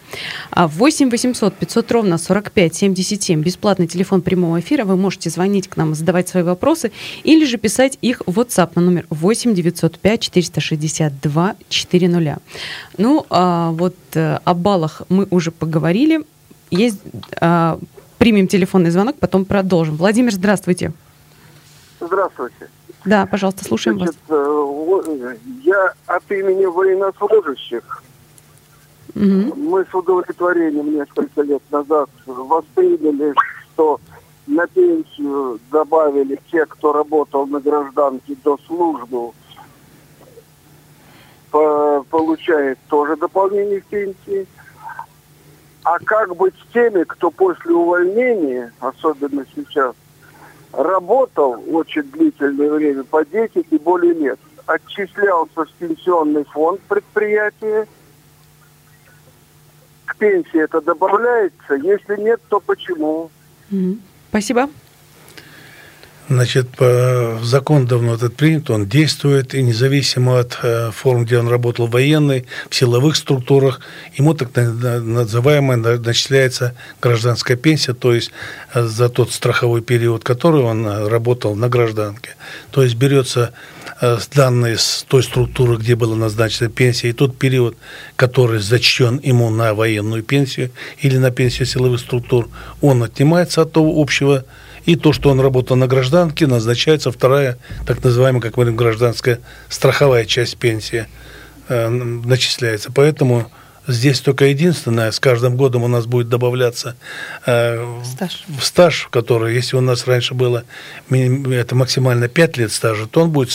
8 0.54 1.10
800 1.10 1.54
500 1.54 1.92
ровно 1.92 2.16
45 2.16 2.74
77 2.74 3.42
бесплатный 3.42 3.88
телефон 3.88 4.22
прямого 4.22 4.60
эфира. 4.60 4.84
Вы 4.84 4.96
можете 4.96 5.30
звонить 5.30 5.66
к 5.66 5.76
нам, 5.76 5.94
задавать 5.94 6.28
свои 6.28 6.44
вопросы 6.44 6.92
или 7.24 7.44
же 7.44 7.58
писать 7.58 7.98
их 8.02 8.22
в 8.26 8.38
WhatsApp 8.38 8.72
на 8.76 8.82
номер 8.82 9.06
8 9.10 9.52
905 9.54 10.20
462 10.60 11.56
400. 11.68 12.38
Ну, 12.98 13.26
а 13.30 13.70
вот 13.70 13.94
э, 14.14 14.38
о 14.44 14.54
баллах 14.54 15.02
мы 15.08 15.26
уже 15.30 15.50
поговорили. 15.50 16.24
Есть, 16.70 17.00
а, 17.40 17.78
примем 18.18 18.46
телефонный 18.46 18.90
звонок, 18.90 19.16
потом 19.18 19.44
продолжим. 19.44 19.96
Владимир, 19.96 20.32
здравствуйте. 20.32 20.92
Здравствуйте. 22.00 22.68
Да, 23.04 23.26
пожалуйста, 23.26 23.64
слушаем 23.64 23.98
Значит, 23.98 24.16
вас. 24.28 24.38
э, 24.38 25.36
Я 25.64 25.92
от 26.06 26.30
имени 26.30 26.66
военнослужащих 26.66 28.02
Угу. 29.16 29.54
мы 29.56 29.84
с 29.90 29.92
удовлетворением 29.94 30.94
несколько 30.94 31.42
лет 31.42 31.62
назад 31.72 32.08
восприняли, 32.26 33.34
что 33.74 34.00
на 34.46 34.66
пенсию 34.68 35.58
добавили 35.72 36.38
те, 36.52 36.64
кто 36.66 36.92
работал 36.92 37.44
на 37.46 37.58
гражданке 37.58 38.36
до 38.44 38.56
службы, 38.68 39.32
получает 41.50 42.78
тоже 42.88 43.16
дополнение 43.16 43.80
к 43.80 43.86
пенсии. 43.86 44.46
А 45.82 45.98
как 45.98 46.36
быть 46.36 46.54
с 46.54 46.72
теми, 46.72 47.04
кто 47.04 47.30
после 47.30 47.72
увольнения, 47.72 48.72
особенно 48.80 49.44
сейчас, 49.54 49.94
работал 50.72 51.62
очень 51.72 52.02
длительное 52.02 52.70
время, 52.70 53.04
по 53.04 53.24
10 53.24 53.66
и 53.70 53.78
более 53.78 54.12
лет, 54.12 54.38
отчислялся 54.66 55.64
в 55.64 55.72
пенсионный 55.78 56.44
фонд 56.44 56.80
предприятия, 56.82 57.88
к 60.04 60.16
пенсии 60.16 60.60
это 60.60 60.80
добавляется, 60.80 61.74
если 61.74 62.20
нет, 62.20 62.40
то 62.48 62.60
почему? 62.60 63.30
Спасибо. 64.28 64.68
Значит, 66.30 66.68
закон 67.42 67.86
давно 67.86 68.14
этот 68.14 68.36
принят, 68.36 68.70
он 68.70 68.86
действует, 68.86 69.52
и 69.52 69.62
независимо 69.62 70.38
от 70.38 70.60
э, 70.62 70.92
форм, 70.92 71.24
где 71.24 71.38
он 71.38 71.48
работал 71.48 71.88
военный, 71.88 72.46
в 72.70 72.74
силовых 72.76 73.16
структурах, 73.16 73.80
ему 74.14 74.34
так 74.34 74.54
на- 74.54 74.72
на- 74.72 75.00
называемая 75.00 75.76
на- 75.76 75.98
начисляется 75.98 76.76
гражданская 77.02 77.56
пенсия, 77.56 77.94
то 77.94 78.14
есть 78.14 78.30
э, 78.72 78.84
за 78.84 79.08
тот 79.08 79.32
страховой 79.32 79.82
период, 79.82 80.22
который 80.22 80.62
он 80.62 80.86
э, 80.86 81.08
работал 81.08 81.56
на 81.56 81.68
гражданке. 81.68 82.36
То 82.70 82.84
есть 82.84 82.94
берется 82.94 83.52
данные 84.34 84.78
с 84.78 85.04
той 85.08 85.24
структуры, 85.24 85.76
где 85.78 85.96
была 85.96 86.14
назначена 86.14 86.70
пенсия, 86.70 87.08
и 87.08 87.12
тот 87.12 87.36
период, 87.36 87.76
который 88.14 88.60
зачтен 88.60 89.18
ему 89.22 89.50
на 89.50 89.74
военную 89.74 90.22
пенсию 90.22 90.70
или 91.00 91.18
на 91.18 91.32
пенсию 91.32 91.66
силовых 91.66 91.98
структур, 91.98 92.48
он 92.80 93.02
отнимается 93.02 93.62
от 93.62 93.72
того 93.72 94.00
общего 94.00 94.44
и 94.86 94.96
то, 94.96 95.12
что 95.12 95.30
он 95.30 95.40
работал 95.40 95.76
на 95.76 95.86
гражданке, 95.86 96.46
назначается 96.46 97.10
вторая, 97.12 97.58
так 97.86 98.02
называемая, 98.02 98.40
как 98.40 98.56
мы 98.56 98.64
говорим, 98.64 98.76
гражданская 98.76 99.40
страховая 99.68 100.24
часть 100.24 100.56
пенсии 100.56 101.06
э, 101.68 101.88
начисляется. 101.88 102.90
Поэтому 102.92 103.50
здесь 103.86 104.20
только 104.20 104.46
единственное, 104.46 105.10
с 105.10 105.20
каждым 105.20 105.56
годом 105.56 105.82
у 105.82 105.88
нас 105.88 106.06
будет 106.06 106.28
добавляться 106.28 106.96
э, 107.46 108.00
Стаж. 108.04 108.44
в 108.48 108.64
стаж, 108.64 109.08
который, 109.10 109.54
если 109.54 109.76
у 109.76 109.80
нас 109.80 110.06
раньше 110.06 110.34
было 110.34 110.64
это 111.10 111.74
максимально 111.74 112.28
5 112.28 112.56
лет 112.56 112.72
стажа, 112.72 113.06
то 113.06 113.22
он 113.22 113.30
будет 113.30 113.50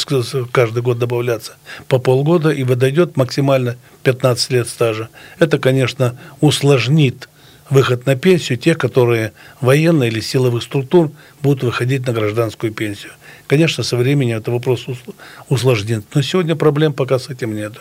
каждый 0.52 0.84
год 0.84 1.00
добавляться 1.00 1.54
по 1.88 2.00
полгода 2.00 2.50
и 2.50 2.64
выдает 2.64 3.18
максимально 3.18 3.78
15 4.04 4.52
лет 4.52 4.68
стажа. 4.68 5.10
Это, 5.40 5.58
конечно, 5.58 6.18
усложнит 6.42 7.30
выход 7.70 8.06
на 8.06 8.16
пенсию 8.16 8.58
тех, 8.58 8.78
которые 8.78 9.34
военные 9.62 10.10
или 10.10 10.20
силовых 10.20 10.64
структур 10.64 11.12
будут 11.42 11.64
выходить 11.64 12.06
на 12.08 12.14
гражданскую 12.14 12.74
пенсию. 12.74 13.12
Конечно, 13.48 13.84
со 13.84 13.96
временем 13.98 14.38
это 14.38 14.52
вопрос 14.52 14.88
усл- 14.88 15.14
усложнит, 15.50 16.04
но 16.14 16.22
сегодня 16.22 16.56
проблем 16.56 16.94
пока 16.94 17.20
с 17.20 17.30
этим 17.30 17.56
нет. 17.56 17.74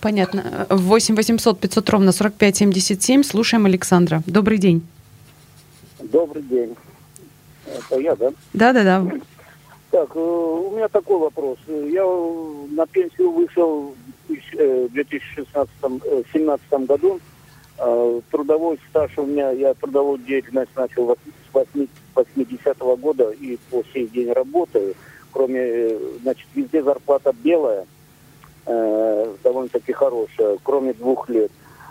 Понятно. 0.00 0.66
8 0.68 1.14
800 1.14 1.60
500 1.60 1.90
ровно 1.90 2.12
45 2.12 2.56
77. 2.56 3.22
Слушаем 3.22 3.66
Александра. 3.66 4.22
Добрый 4.26 4.58
день. 4.58 4.82
Добрый 6.00 6.42
день. 6.42 6.74
Это 7.66 8.00
я, 8.00 8.16
да? 8.16 8.32
Да-да-да. 8.52 9.06
Так, 9.92 10.10
э, 10.14 10.18
у 10.18 10.74
меня 10.74 10.88
такой 10.88 11.18
вопрос. 11.20 11.58
Я 11.68 12.02
э, 12.04 12.66
на 12.74 12.86
пенсию 12.86 13.30
вышел 13.30 13.94
в 13.94 14.28
тысяч- 14.32 14.54
э, 14.58 14.88
в 14.88 14.94
2016-2017 14.94 16.86
году. 16.86 17.20
Э, 17.78 18.20
Трудовой 18.30 18.78
стаж 18.90 19.10
у 19.18 19.24
меня, 19.26 19.50
я 19.50 19.74
трудовую 19.74 20.18
деятельность 20.18 20.74
начал 20.76 21.16
с 21.16 21.54
8 21.54 21.86
80-го 22.14 22.96
года 22.96 23.30
и 23.30 23.58
по 23.70 23.82
сей 23.92 24.06
день 24.08 24.32
работаю. 24.32 24.94
Кроме, 25.32 25.60
э, 25.60 25.98
значит, 26.22 26.46
везде 26.54 26.82
зарплата 26.82 27.34
белая, 27.42 27.86
э, 28.66 29.34
довольно-таки 29.42 29.92
хорошая, 29.92 30.58
кроме 30.62 30.92
двух 30.92 31.28
лет. 31.28 31.50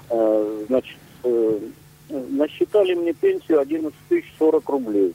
Э, 0.09 0.65
Значит, 0.67 0.97
э, 1.23 1.59
насчитали 2.09 2.93
мне 2.93 3.13
пенсию 3.13 3.59
11 3.59 3.93
тысяч 4.09 4.31
40 4.37 4.69
рублей. 4.69 5.13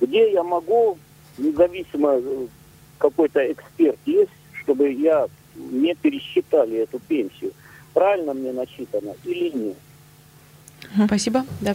Где 0.00 0.32
я 0.32 0.42
могу, 0.42 0.98
независимо 1.38 2.14
э, 2.14 2.46
какой-то 2.98 3.52
эксперт 3.52 3.98
есть, 4.06 4.30
чтобы 4.62 4.90
я 4.90 5.28
мне 5.54 5.94
пересчитали 5.94 6.78
эту 6.78 6.98
пенсию, 7.00 7.52
правильно 7.92 8.34
мне 8.34 8.52
насчитано 8.52 9.14
или 9.24 9.50
нет? 9.50 9.76
Спасибо. 11.06 11.44
Да. 11.60 11.74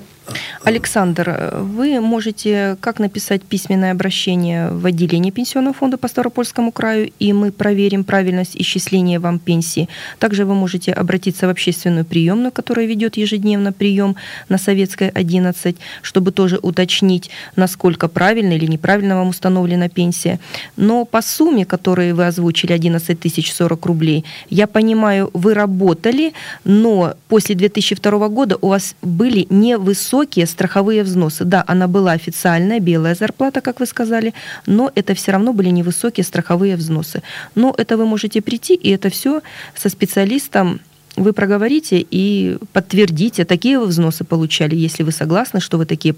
Александр, 0.64 1.54
вы 1.62 2.00
можете 2.02 2.78
как 2.82 3.00
написать 3.00 3.42
письменное 3.42 3.92
обращение 3.92 4.70
в 4.70 4.86
отделение 4.86 5.32
Пенсионного 5.32 5.74
фонда 5.74 5.98
по 5.98 6.08
Ставропольскому 6.08 6.72
краю, 6.72 7.12
и 7.20 7.32
мы 7.32 7.52
проверим 7.52 8.04
правильность 8.04 8.56
исчисления 8.56 9.20
вам 9.20 9.40
пенсии. 9.40 9.88
Также 10.20 10.46
вы 10.46 10.56
можете 10.56 10.92
обратиться 10.92 11.48
в 11.48 11.50
общественную 11.50 12.06
приемную, 12.06 12.52
которая 12.52 12.86
ведет 12.86 13.18
ежедневно 13.18 13.72
прием 13.72 14.16
на 14.50 14.58
Советской 14.58 15.10
11, 15.10 15.78
чтобы 16.02 16.32
тоже 16.32 16.60
уточнить, 16.62 17.30
насколько 17.56 18.08
правильно 18.10 18.54
или 18.54 18.66
неправильно 18.66 19.16
вам 19.16 19.30
установлена 19.30 19.88
пенсия. 19.88 20.40
Но 20.76 21.06
по 21.06 21.22
сумме, 21.22 21.66
которую 21.66 22.16
вы 22.16 22.28
озвучили, 22.28 22.74
11 22.74 23.20
тысяч 23.20 23.54
40 23.54 23.86
рублей, 23.86 24.26
я 24.50 24.68
понимаю, 24.68 25.30
вы 25.34 25.54
работали, 25.54 26.34
но 26.66 27.14
после 27.30 27.56
2002 27.56 28.28
года 28.30 28.58
у 28.60 28.68
вас 28.68 28.96
были 29.01 29.48
невысокие 29.50 30.46
страховые 30.46 31.04
взносы. 31.04 31.44
Да, 31.46 31.63
она 31.68 31.88
была 31.88 32.12
официальная, 32.12 32.80
белая 32.80 33.16
зарплата, 33.16 33.62
как 33.62 33.80
вы 33.80 33.86
сказали, 33.86 34.34
но 34.66 34.92
это 34.96 35.13
все 35.13 35.32
равно 35.32 35.54
были 35.54 35.70
невысокие 35.70 36.24
страховые 36.24 36.75
взносы. 36.75 37.22
Но 37.56 37.74
это 37.77 37.98
вы 37.98 38.06
можете 38.06 38.42
прийти, 38.42 38.75
и 38.75 38.89
это 38.89 39.10
все 39.10 39.42
со 39.75 39.89
специалистом 39.89 40.80
вы 41.16 41.34
проговорите 41.34 42.06
и 42.12 42.58
подтвердите, 42.74 43.44
такие 43.44 43.80
вы 43.80 43.88
взносы 43.88 44.24
получали, 44.24 44.75
если 44.75 45.04
вы 45.04 45.12
согласны, 45.12 45.60
что 45.60 45.77
вы 45.77 45.86
такие 45.86 46.16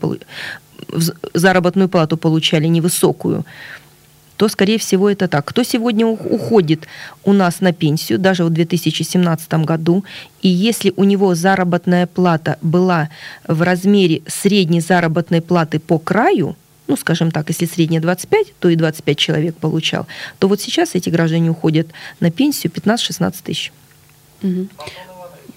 заработную 1.34 1.88
плату 1.88 2.18
получали 2.18 2.68
невысокую, 2.68 3.46
то, 4.40 4.48
скорее 4.48 4.78
всего, 4.78 5.10
это 5.10 5.28
так. 5.28 5.44
Кто 5.44 5.64
сегодня 5.64 6.08
уходит 6.08 6.88
у 7.26 7.34
нас 7.34 7.60
на 7.60 7.74
пенсию, 7.74 8.20
даже 8.20 8.46
в 8.46 8.50
2017 8.50 9.66
году, 9.66 10.06
и 10.42 10.48
если 10.48 10.94
у 10.96 11.04
него 11.04 11.36
заработная 11.36 12.08
плата 12.08 12.58
была 12.62 13.10
в 13.46 13.62
размере 13.62 14.22
средней 14.28 14.80
заработной 14.80 15.42
платы 15.42 15.80
по 15.80 16.00
краю, 16.00 16.56
ну, 16.88 16.96
скажем 16.96 17.32
так, 17.32 17.50
если 17.50 17.66
средняя 17.66 18.02
25, 18.02 18.54
то 18.60 18.70
и 18.70 18.78
25 18.78 19.18
человек 19.18 19.58
получал, 19.58 20.08
то 20.40 20.48
вот 20.48 20.62
сейчас 20.62 20.96
эти 20.96 21.10
граждане 21.10 21.50
уходят 21.50 21.88
на 22.22 22.32
пенсию 22.32 22.72
15-16 22.72 23.44
тысяч. 23.44 23.74
Мгм. 24.42 24.70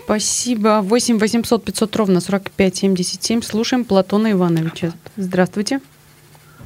Спасибо. 0.05 0.81
8 0.83 1.19
800 1.21 1.65
500 1.65 1.97
ровно 1.97 2.21
45 2.21 2.77
77. 2.77 3.43
Слушаем 3.43 3.85
Платона 3.85 4.33
Ивановича. 4.33 4.93
Здравствуйте. 5.17 5.81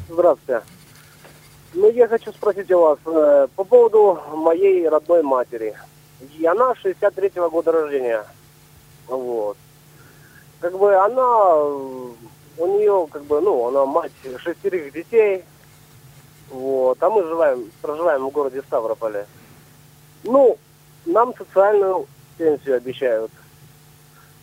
Здравствуйте. 0.09 0.63
Ну, 1.75 1.91
я 1.91 2.09
хочу 2.09 2.33
спросить 2.33 2.71
у 2.71 2.81
вас 2.81 2.99
э, 3.05 3.49
по 3.55 3.65
поводу 3.65 4.21
моей 4.35 4.89
родной 4.89 5.23
матери. 5.23 5.77
И 6.39 6.47
она 6.47 6.73
63-го 6.73 7.51
года 7.51 7.73
рождения. 7.73 8.25
Вот. 9.07 9.57
Как 10.61 10.79
бы 10.79 10.95
она, 10.95 11.23
э, 11.23 12.09
у 12.59 12.67
нее, 12.79 13.07
как 13.11 13.25
бы, 13.25 13.41
ну, 13.41 13.67
она 13.69 13.85
мать 13.85 14.13
шестерых 14.39 14.93
детей. 14.93 15.45
Вот. 16.51 17.03
А 17.03 17.11
мы 17.11 17.23
живем, 17.23 17.71
проживаем 17.83 18.27
в 18.27 18.31
городе 18.31 18.63
Ставрополе. 18.63 19.27
Ну, 20.25 20.57
нам 21.05 21.35
социальную 21.37 22.07
пенсию 22.39 22.77
обещают. 22.77 23.31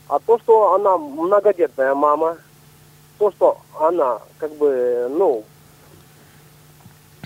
А 0.08 0.20
то, 0.20 0.38
что 0.39 0.74
она 0.74 0.98
многодетная 0.98 1.96
мама, 1.96 2.38
то, 3.18 3.32
что 3.32 3.58
она 3.80 4.20
как 4.38 4.53
бы, 4.56 5.08
ну, 5.10 5.44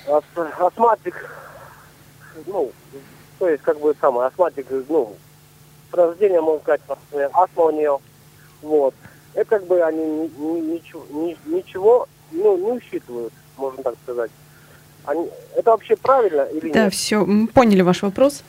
ас- 0.10 0.24
астматик, 0.60 1.30
ну, 2.46 2.72
то 3.40 3.50
есть 3.50 3.64
как 3.64 3.80
бы 3.80 3.96
самый 4.00 4.26
астматик, 4.28 4.66
ну, 4.90 5.16
с 5.92 5.94
рождения, 5.94 6.42
можно 6.42 6.62
сказать, 6.62 6.82
астма 7.34 7.64
у 7.66 7.72
нее, 7.72 7.98
вот. 8.62 8.94
Это 9.34 9.50
как 9.60 9.68
бы 9.68 9.82
они 9.82 10.04
ни- 10.04 10.32
ни- 10.40 10.74
ничего, 10.74 11.06
ни- 11.12 11.38
ничего 11.46 12.08
ну, 12.32 12.58
не 12.58 12.72
учитывают, 12.72 13.34
можно 13.56 13.84
так 13.84 13.96
сказать. 14.04 14.32
Они, 15.06 15.30
это 15.56 15.72
вообще 15.72 15.96
правильно 15.96 16.42
или 16.42 16.72
Да, 16.72 16.86
нет? 16.86 16.94
все, 16.94 17.26
поняли 17.54 17.82
ваш 17.82 18.02
вопрос. 18.02 18.44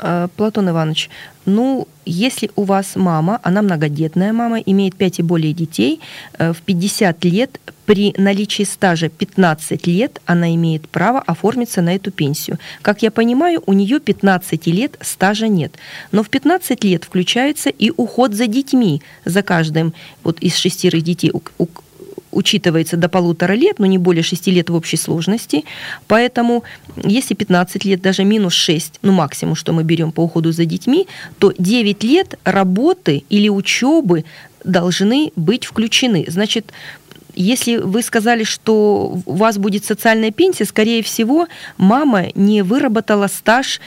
А, 0.00 0.28
Платон 0.36 0.68
Иванович, 0.70 1.10
ну, 1.46 1.88
если 2.06 2.50
у 2.56 2.64
вас 2.64 2.96
мама, 2.96 3.40
она 3.42 3.62
многодетная 3.62 4.32
мама, 4.32 4.58
имеет 4.58 4.94
5 4.96 5.20
и 5.20 5.22
более 5.22 5.52
детей, 5.52 6.00
э, 6.38 6.52
в 6.52 6.60
50 6.62 7.24
лет 7.24 7.60
при 7.86 8.14
наличии 8.18 8.62
стажа 8.64 9.08
15 9.08 9.86
лет 9.86 10.20
она 10.26 10.54
имеет 10.54 10.88
право 10.88 11.20
оформиться 11.20 11.82
на 11.82 11.94
эту 11.94 12.10
пенсию. 12.12 12.58
Как 12.82 13.02
я 13.02 13.10
понимаю, 13.10 13.62
у 13.66 13.72
нее 13.72 13.98
15 13.98 14.66
лет 14.70 14.96
стажа 15.00 15.48
нет. 15.48 15.72
Но 16.12 16.22
в 16.22 16.28
15 16.28 16.84
лет 16.84 17.04
включается 17.04 17.70
и 17.70 17.90
уход 17.96 18.34
за 18.34 18.46
детьми, 18.46 19.02
за 19.24 19.42
каждым 19.42 19.92
вот 20.22 20.38
из 20.40 20.56
шестерых 20.56 21.02
детей, 21.02 21.30
у- 21.32 21.42
у- 21.58 21.68
учитывается 22.32 22.96
до 22.96 23.08
полутора 23.08 23.52
лет, 23.54 23.78
но 23.78 23.86
не 23.86 23.98
более 23.98 24.22
6 24.22 24.46
лет 24.48 24.70
в 24.70 24.74
общей 24.74 24.96
сложности. 24.96 25.64
Поэтому, 26.06 26.64
если 26.96 27.34
15 27.34 27.84
лет, 27.84 28.02
даже 28.02 28.24
минус 28.24 28.54
6, 28.54 29.00
ну 29.02 29.12
максимум, 29.12 29.54
что 29.54 29.72
мы 29.72 29.82
берем 29.82 30.12
по 30.12 30.22
уходу 30.22 30.52
за 30.52 30.64
детьми, 30.64 31.06
то 31.38 31.52
9 31.58 32.04
лет 32.04 32.38
работы 32.44 33.24
или 33.28 33.48
учебы 33.48 34.24
должны 34.64 35.32
быть 35.36 35.64
включены. 35.64 36.24
Значит, 36.28 36.72
если 37.34 37.76
вы 37.76 38.02
сказали, 38.02 38.44
что 38.44 39.20
у 39.24 39.34
вас 39.34 39.58
будет 39.58 39.84
социальная 39.84 40.30
пенсия, 40.30 40.64
скорее 40.64 41.02
всего, 41.02 41.46
мама 41.76 42.26
не 42.34 42.62
выработала 42.62 43.28
стаж 43.28 43.80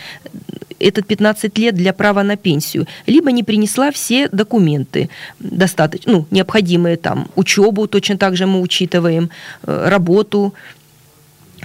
этот 0.84 1.08
15 1.08 1.58
лет 1.58 1.75
для 1.75 1.94
права 1.94 2.24
на 2.24 2.36
пенсию, 2.36 2.88
либо 3.08 3.32
не 3.32 3.44
принесла 3.44 3.92
все 3.92 4.28
документы 4.30 5.10
достаточно, 5.40 6.12
ну, 6.12 6.25
необходимые 6.32 6.98
там, 6.98 7.28
учебу 7.36 7.88
точно 7.88 8.18
так 8.18 8.36
же 8.36 8.46
мы 8.46 8.62
учитываем, 8.62 9.30
э, 9.63 9.90
работу, 9.90 10.54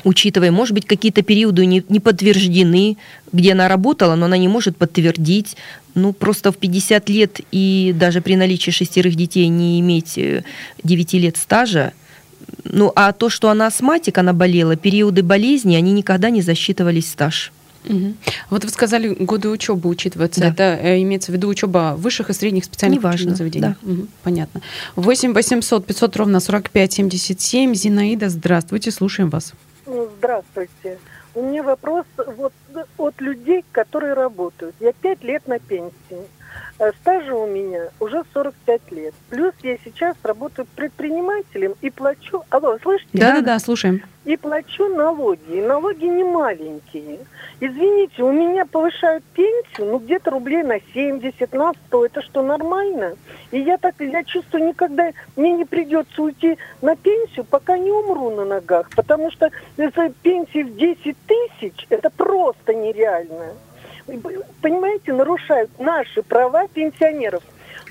учитывая, 0.04 0.50
может 0.50 0.74
быть, 0.74 0.86
какие-то 0.86 1.22
периоды 1.22 1.66
не, 1.66 1.84
не 1.88 2.00
подтверждены, 2.00 2.96
где 3.32 3.52
она 3.52 3.68
работала, 3.68 4.14
но 4.14 4.26
она 4.26 4.36
не 4.36 4.48
может 4.48 4.76
подтвердить. 4.76 5.56
Ну, 5.94 6.12
просто 6.12 6.52
в 6.52 6.56
50 6.56 7.08
лет 7.08 7.40
и 7.50 7.94
даже 7.98 8.20
при 8.20 8.36
наличии 8.36 8.70
шестерых 8.70 9.16
детей 9.16 9.48
не 9.48 9.80
иметь 9.80 10.16
э, 10.16 10.44
9 10.84 11.12
лет 11.14 11.36
стажа. 11.36 11.92
Ну, 12.64 12.92
а 12.94 13.12
то, 13.12 13.28
что 13.28 13.50
она 13.50 13.66
астматик, 13.66 14.18
она 14.18 14.32
болела, 14.32 14.76
периоды 14.76 15.22
болезни, 15.22 15.74
они 15.74 15.92
никогда 15.92 16.30
не 16.30 16.42
засчитывались 16.42 17.10
стаж. 17.10 17.52
Вот 18.50 18.64
вы 18.64 18.70
сказали, 18.70 19.08
годы 19.14 19.48
учебы 19.48 19.88
учитываются. 19.88 20.40
Да. 20.40 20.48
Это 20.48 20.62
э, 20.82 21.02
имеется 21.02 21.32
в 21.32 21.34
виду 21.34 21.48
учеба 21.48 21.94
высших 21.96 22.30
и 22.30 22.32
средних 22.32 22.64
специальных 22.64 23.00
Неважно, 23.00 23.16
учебных 23.16 23.36
заведений? 23.38 23.62
да. 23.68 23.76
Мгм, 23.82 24.08
понятно. 24.22 24.60
8 24.96 25.32
800 25.32 25.86
500 25.86 26.16
ровно 26.16 26.40
45 26.40 26.92
77. 26.92 27.74
Зинаида, 27.74 28.28
здравствуйте, 28.28 28.90
слушаем 28.90 29.30
вас. 29.30 29.52
Ну, 29.86 30.08
Здравствуйте. 30.18 30.98
У 31.34 31.42
меня 31.42 31.62
вопрос 31.62 32.04
вот 32.36 32.52
от 32.96 33.20
людей, 33.20 33.64
которые 33.72 34.14
работают. 34.14 34.74
Я 34.80 34.92
пять 34.92 35.22
лет 35.22 35.46
на 35.46 35.58
пенсии. 35.58 35.92
Э, 36.78 36.92
Стажа 37.00 37.34
у 37.34 37.46
меня 37.46 37.88
уже 37.98 38.22
45 38.32 38.92
лет. 38.92 39.14
Плюс 39.30 39.52
я 39.62 39.76
сейчас 39.84 40.16
работаю 40.22 40.66
предпринимателем 40.76 41.74
и 41.80 41.90
плачу... 41.90 42.44
Алло, 42.50 42.78
слышите? 42.80 43.10
Да-да-да, 43.12 43.58
слушаем. 43.58 44.02
И 44.24 44.36
плачу 44.36 44.86
налоги. 44.88 45.56
И 45.56 45.60
налоги 45.60 46.04
не 46.04 46.22
маленькие. 46.22 47.18
Извините, 47.60 48.22
у 48.22 48.30
меня 48.30 48.64
повышают 48.64 49.24
пенсию, 49.34 49.90
ну, 49.90 49.98
где-то 49.98 50.30
рублей 50.30 50.62
на 50.62 50.78
70, 50.94 51.52
на 51.52 51.72
100. 51.88 52.06
Это 52.06 52.22
что, 52.22 52.42
нормально? 52.42 53.16
И 53.50 53.58
я 53.58 53.76
так, 53.78 53.96
я 53.98 54.22
чувствую, 54.22 54.68
никогда 54.68 55.10
мне 55.34 55.52
не 55.52 55.64
придется 55.64 56.22
уйти 56.22 56.58
на 56.80 56.94
пенсию, 56.94 57.44
пока 57.44 57.76
не 57.76 57.90
умру 57.90 58.30
на 58.30 58.44
ногах. 58.44 58.88
Потому 58.94 59.32
что 59.32 59.50
за 59.76 60.10
пенсии 60.22 60.62
в 60.62 60.76
10 60.76 61.16
тысяч, 61.26 61.86
это 61.88 62.10
просто 62.10 62.74
нереально. 62.74 63.54
Понимаете, 64.62 65.12
нарушают 65.12 65.70
наши 65.78 66.22
права 66.22 66.66
пенсионеров. 66.68 67.42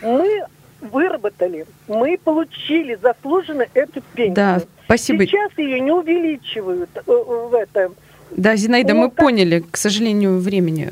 Мы 0.01 0.43
выработали, 0.81 1.65
мы 1.87 2.17
получили 2.23 2.97
заслуженно 3.01 3.65
эту 3.73 4.01
пенсию. 4.13 4.35
Да, 4.35 4.61
спасибо. 4.85 5.25
Сейчас 5.25 5.51
ее 5.57 5.79
не 5.79 5.91
увеличивают 5.91 6.89
э, 6.95 7.01
в 7.05 7.53
этом. 7.53 7.95
Да, 8.31 8.55
Зинаида, 8.55 8.93
Ну, 8.93 9.01
мы 9.03 9.09
как- 9.09 9.25
поняли, 9.25 9.63
к 9.71 9.77
сожалению, 9.77 10.39
времени. 10.39 10.91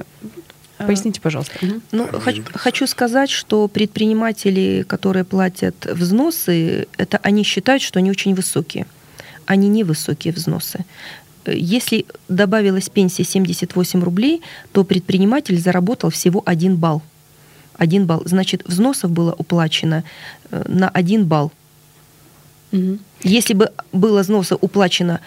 А, 0.78 0.86
Поясните, 0.86 1.22
пожалуйста. 1.22 1.54
Ну, 1.92 2.08
хочу, 2.20 2.44
хочу 2.54 2.88
сказать, 2.88 3.30
что 3.30 3.68
предприниматели, 3.68 4.84
которые 4.88 5.24
платят 5.24 5.86
взносы, 5.86 6.88
это 6.98 7.20
они 7.24 7.44
считают, 7.44 7.82
что 7.82 8.00
они 8.00 8.10
очень 8.12 8.34
высокие. 8.36 8.86
Они 9.46 9.68
невысокие 9.70 10.34
взносы. 10.34 10.84
Если 11.52 12.06
добавилась 12.28 12.90
пенсия 12.90 13.24
78 13.24 14.04
рублей, 14.04 14.42
то 14.72 14.84
предприниматель 14.84 15.60
заработал 15.60 16.10
всего 16.10 16.42
1 16.46 16.76
балл. 16.76 17.02
1 17.78 18.06
балл. 18.06 18.24
Значит, 18.26 18.64
взносов 18.66 19.12
было 19.12 19.34
уплачено 19.38 20.04
э, 20.52 20.64
на 20.68 20.90
1 20.90 21.26
балл. 21.26 21.52
Мгм. 22.72 23.00
Если 23.24 23.54
бы 23.54 23.72
было 23.92 24.22
взноса 24.22 24.56
уплачено 24.56 25.20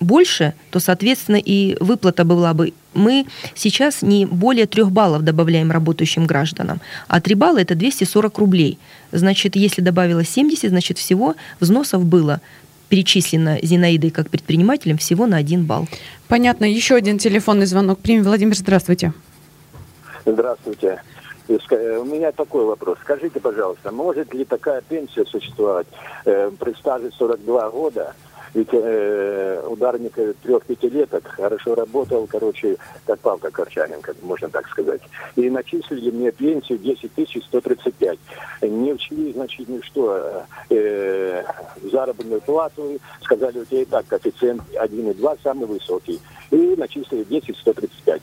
больше, 0.00 0.54
то, 0.70 0.80
соответственно, 0.80 1.36
и 1.36 1.76
выплата 1.80 2.24
была 2.24 2.54
бы. 2.54 2.72
Мы 2.94 3.26
сейчас 3.54 4.02
не 4.02 4.26
более 4.26 4.66
трех 4.66 4.90
баллов 4.90 5.22
добавляем 5.22 5.70
работающим 5.70 6.26
гражданам, 6.26 6.80
а 7.08 7.20
3 7.20 7.34
балла– 7.34 7.58
это 7.60 7.74
240 7.74 8.38
рублей. 8.38 8.78
Значит, 9.12 9.56
если 9.56 9.82
добавилось 9.82 10.28
70, 10.28 10.70
значит, 10.70 10.98
всего 10.98 11.34
взносов 11.60 12.04
было 12.04 12.40
перечислено 12.88 13.58
Зинаидой 13.62 14.10
как 14.10 14.30
предпринимателем 14.30 14.98
всего 14.98 15.26
на 15.26 15.36
1 15.36 15.64
балл. 15.64 15.86
Понятно. 16.28 16.64
Еще 16.64 16.94
один 16.94 17.18
телефонный 17.18 17.66
звонок. 17.66 17.98
Примем. 18.00 18.24
Владимир, 18.24 18.54
здравствуйте. 18.56 19.12
Здравствуйте. 20.24 21.02
Ска- 21.48 21.76
э, 21.76 21.98
У 21.98 22.04
меня 22.04 22.32
такой 22.32 22.64
вопрос. 22.64 22.98
Скажите, 23.02 23.38
пожалуйста, 23.38 23.92
может 23.92 24.34
ли 24.34 24.44
такая 24.44 24.80
пенсия 24.80 25.24
существовать 25.24 25.86
э, 26.24 26.50
при 26.58 26.72
стаже 26.74 27.10
42 27.16 27.70
года? 27.70 28.14
Ведь 28.56 28.70
э, 28.72 29.62
ударник 29.68 30.16
э, 30.16 30.32
трех-пятилеток 30.42 31.26
хорошо 31.26 31.74
работал, 31.74 32.26
короче, 32.26 32.78
как 33.04 33.20
Павка 33.20 33.50
Корчаненко, 33.50 34.14
можно 34.22 34.48
так 34.48 34.66
сказать. 34.68 35.02
И 35.36 35.50
начислили 35.50 36.10
мне 36.10 36.32
пенсию 36.32 36.78
10 36.78 37.12
тысяч 37.12 37.44
135. 37.44 38.18
Не 38.62 38.94
учли, 38.94 39.34
значит, 39.34 39.68
ну 39.68 39.82
что, 39.82 40.46
э, 40.70 41.44
заработную 41.82 42.40
плату, 42.40 42.98
сказали, 43.20 43.58
у 43.58 43.66
тебя 43.66 43.82
и 43.82 43.84
так 43.84 44.06
коэффициент 44.06 44.62
1,2 44.72 45.38
самый 45.42 45.66
высокий. 45.66 46.18
И 46.50 46.76
начислили 46.78 47.24
10 47.24 47.58
135. 47.58 48.22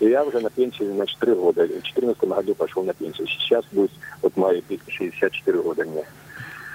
И 0.00 0.06
я 0.08 0.24
уже 0.24 0.40
на 0.40 0.50
пенсии, 0.50 0.90
значит, 0.92 1.16
3 1.20 1.34
года. 1.34 1.62
В 1.62 1.68
2014 1.68 2.24
году 2.24 2.54
пошел 2.56 2.82
на 2.82 2.94
пенсию. 2.94 3.28
Сейчас 3.28 3.64
будет, 3.70 3.92
вот 4.22 4.36
мои 4.36 4.60
64 4.88 5.62
года 5.62 5.84
мне. 5.84 6.04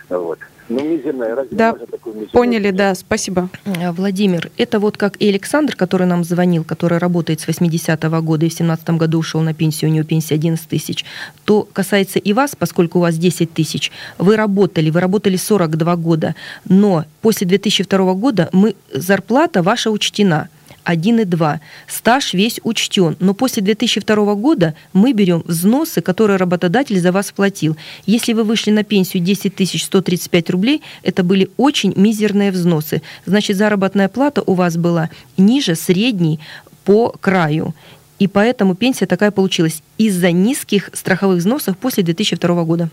Вот. 0.08 0.39
Ну, 0.69 0.84
мизерная, 0.84 1.36
разве 1.36 1.56
Да, 1.56 1.71
можно 1.71 1.88
такую 1.88 2.15
мизерную 2.15 2.32
Поняли, 2.32 2.71
да, 2.71 2.95
спасибо. 2.95 3.49
Э, 3.65 3.91
Владимир, 3.91 4.49
это 4.58 4.80
вот 4.80 4.97
как 4.97 5.17
и 5.17 5.28
Александр, 5.30 5.76
который 5.76 6.08
нам 6.08 6.23
звонил, 6.23 6.63
который 6.63 6.97
работает 6.97 7.41
с 7.41 7.47
80-го 7.47 8.21
года 8.21 8.45
и 8.45 8.49
в 8.49 8.54
17 8.54 8.89
году 8.91 9.19
ушел 9.19 9.41
на 9.41 9.54
пенсию, 9.54 9.91
у 9.91 9.93
него 9.93 10.06
пенсия 10.06 10.36
11 10.36 10.67
тысяч, 10.67 11.06
то 11.45 11.67
касается 11.73 12.19
и 12.19 12.34
вас, 12.34 12.56
поскольку 12.56 12.99
у 12.99 13.02
вас 13.02 13.17
10 13.17 13.54
тысяч. 13.54 13.91
Вы 14.17 14.36
работали, 14.36 14.89
вы 14.89 14.99
работали 14.99 15.36
42 15.36 15.95
года, 15.97 16.36
но 16.67 17.06
после 17.21 17.47
2002 17.47 18.13
года 18.13 18.49
мы, 18.54 18.76
зарплата 18.93 19.62
ваша 19.62 19.91
учтена. 19.91 20.49
1,2. 20.86 21.60
Стаж 21.88 22.34
весь 22.34 22.60
учтен. 22.63 23.15
Но 23.19 23.34
после 23.34 23.62
2002 23.63 24.36
года 24.36 24.76
мы 24.93 25.13
берем 25.13 25.43
взносы, 25.46 26.02
которые 26.02 26.38
работодатель 26.38 27.00
за 27.00 27.12
вас 27.12 27.32
платил. 27.32 27.78
Если 28.06 28.34
вы 28.34 28.43
вышли 28.43 28.72
на 28.72 28.84
пенсию 28.84 29.24
10 29.24 29.82
135 29.82 30.50
рублей, 30.50 30.82
это 31.04 31.24
были 31.24 31.50
очень 31.58 31.93
мизерные 31.96 32.52
взносы. 32.52 33.02
Значит, 33.26 33.58
заработная 33.58 34.10
плата 34.10 34.43
у 34.46 34.54
вас 34.54 34.78
была 34.78 35.10
ниже 35.38 35.76
средней 35.76 36.39
по 36.86 37.10
краю. 37.10 37.74
И 38.19 38.28
поэтому 38.28 38.76
пенсия 38.76 39.06
такая 39.06 39.32
получилась 39.32 39.82
из-за 39.98 40.32
низких 40.32 40.89
страховых 40.93 41.39
взносов 41.39 41.78
после 41.78 42.04
2002 42.04 42.63
года. 42.63 42.89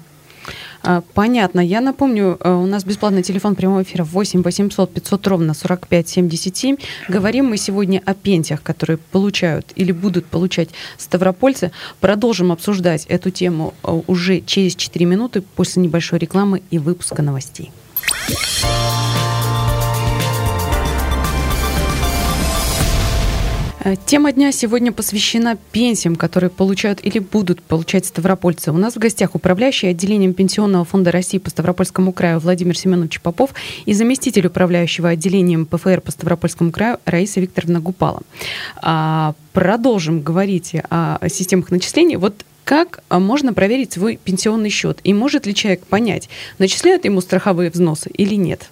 А, 0.83 1.03
Понятно. 1.15 1.61
Я 1.61 1.81
напомню, 1.81 2.39
э, 2.41 2.53
у 2.53 2.67
нас 2.67 2.85
бесплатный 2.85 3.23
телефон 3.23 3.55
прямого 3.55 3.83
эфира 3.83 4.05
8 4.05 4.43
800 4.43 4.93
500 4.93 5.27
ровно 5.27 5.55
45 5.55 6.09
77. 6.09 6.77
Говорим 7.09 7.47
мы 7.47 7.57
сегодня 7.57 8.03
о 8.05 8.15
пенсиях, 8.15 8.63
которые 8.63 8.99
получают 8.99 9.73
или 9.77 9.93
будут 9.93 10.27
получать 10.27 10.71
ставропольцы. 10.97 11.71
Продолжим 12.01 12.53
обсуждать 12.53 13.07
эту 13.07 13.31
тему 13.31 13.75
э, 13.83 14.01
уже 14.07 14.41
через 14.41 14.75
4 14.75 15.05
минуты 15.07 15.43
после 15.43 15.83
небольшой 15.83 16.19
рекламы 16.19 16.63
и 16.71 16.79
выпуска 16.79 17.23
новостей. 17.23 17.71
Тема 24.05 24.31
дня 24.33 24.53
сегодня 24.53 24.93
посвящена 24.93 25.57
пенсиям, 25.73 26.17
которые 26.17 26.51
получают 26.51 27.01
или 27.03 27.19
будут 27.19 27.63
получать 27.63 28.05
ставропольцы. 28.05 28.73
У 28.73 28.77
нас 28.77 28.95
в 28.95 28.99
гостях 28.99 29.35
управляющий 29.35 29.87
отделением 29.87 30.35
Пенсионного 30.35 30.85
фонда 30.85 31.11
России 31.11 31.39
по 31.39 31.49
Ставропольскому 31.49 32.13
краю 32.13 32.41
Владимир 32.41 32.77
Семенович 32.77 33.23
Попов 33.23 33.55
и 33.87 33.95
заместитель 33.95 34.49
управляющего 34.49 35.09
отделением 35.09 35.65
ПФР 35.65 36.03
по 36.03 36.11
Ставропольскому 36.11 36.73
краю 36.73 36.99
Раиса 37.07 37.41
Викторовна 37.41 37.81
Гупала. 37.81 38.21
А, 38.83 39.35
продолжим 39.55 40.21
говорить 40.21 40.75
о 40.91 41.27
системах 41.31 41.71
начислений. 41.71 42.17
Вот 42.17 42.45
как 42.65 43.03
а, 43.09 43.19
можно 43.19 43.55
проверить 43.55 43.95
свой 43.95 44.19
пенсионный 44.23 44.69
счет? 44.69 44.99
И 45.05 45.15
может 45.15 45.47
ли 45.47 45.55
человек 45.55 45.87
понять, 45.87 46.29
начисляют 46.59 47.07
ему 47.07 47.23
страховые 47.23 47.71
взносы 47.71 48.11
или 48.11 48.35
нет? 48.35 48.69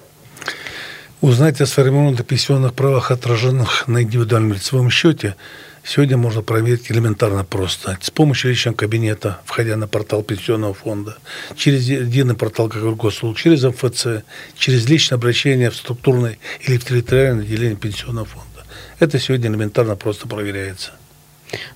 Узнать 1.21 1.61
о 1.61 1.67
сформированных 1.67 2.25
пенсионных 2.25 2.75
правах, 2.75 3.11
отраженных 3.11 3.89
на 3.89 4.05
индивидуальном 4.05 4.53
лицевом 4.53 4.89
счете, 4.89 5.35
сегодня 5.83 6.17
можно 6.17 6.43
проверить 6.43 6.93
элементарно 6.93 7.45
просто. 7.45 7.99
С 8.01 8.09
помощью 8.09 8.51
личного 8.51 8.77
кабинета, 8.77 9.41
входя 9.45 9.77
на 9.77 9.89
портал 9.89 10.23
пенсионного 10.23 10.75
фонда, 10.75 11.19
через 11.57 11.89
единый 11.89 12.37
портал 12.37 12.69
госуслуг, 12.69 13.37
через 13.37 13.65
МФЦ, 13.65 14.23
через 14.57 14.89
личное 14.89 15.17
обращение 15.17 15.71
в 15.71 15.75
структурное 15.75 16.39
или 16.61 16.79
в 16.79 16.85
территориальное 16.85 17.43
отделение 17.43 17.77
пенсионного 17.77 18.27
фонда. 18.27 18.65
Это 19.01 19.19
сегодня 19.19 19.51
элементарно 19.51 19.97
просто 19.97 20.29
проверяется. 20.29 20.93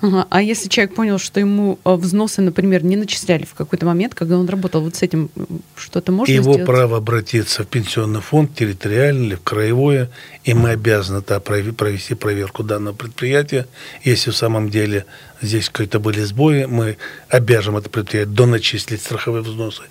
Ага. 0.00 0.26
А 0.30 0.42
если 0.42 0.68
человек 0.68 0.94
понял, 0.94 1.18
что 1.18 1.40
ему 1.40 1.78
э, 1.85 1.94
взносы, 1.94 2.42
например, 2.42 2.85
не 2.85 2.96
начисляли 2.96 3.44
в 3.44 3.54
какой-то 3.54 3.87
момент, 3.87 4.14
когда 4.14 4.38
он 4.38 4.48
работал, 4.48 4.82
вот 4.82 4.96
с 4.96 5.02
этим 5.02 5.30
что-то 5.76 6.12
можно 6.12 6.32
Его 6.32 6.52
сделать? 6.54 6.66
право 6.66 6.98
обратиться 6.98 7.64
в 7.64 7.66
пенсионный 7.68 8.20
фонд, 8.20 8.54
территориальный 8.54 9.26
или 9.28 9.35
в 9.35 9.42
краевое, 9.42 10.11
и 10.44 10.54
мы 10.54 10.70
обязаны 10.70 11.22
да, 11.26 11.40
провести 11.40 12.14
проверку 12.14 12.62
данного 12.62 12.94
предприятия. 12.94 13.66
Если 14.04 14.30
в 14.30 14.37
самом 14.37 14.70
деле 14.70 15.06
здесь 15.40 15.68
какие-то 15.68 16.00
были 16.00 16.20
сбои, 16.20 16.64
мы 16.64 16.96
обяжем 17.28 17.76
это 17.76 17.88
предприятие 17.88 18.35
доначислить 18.35 19.00
страховые 19.00 19.42
взносы 19.42 19.82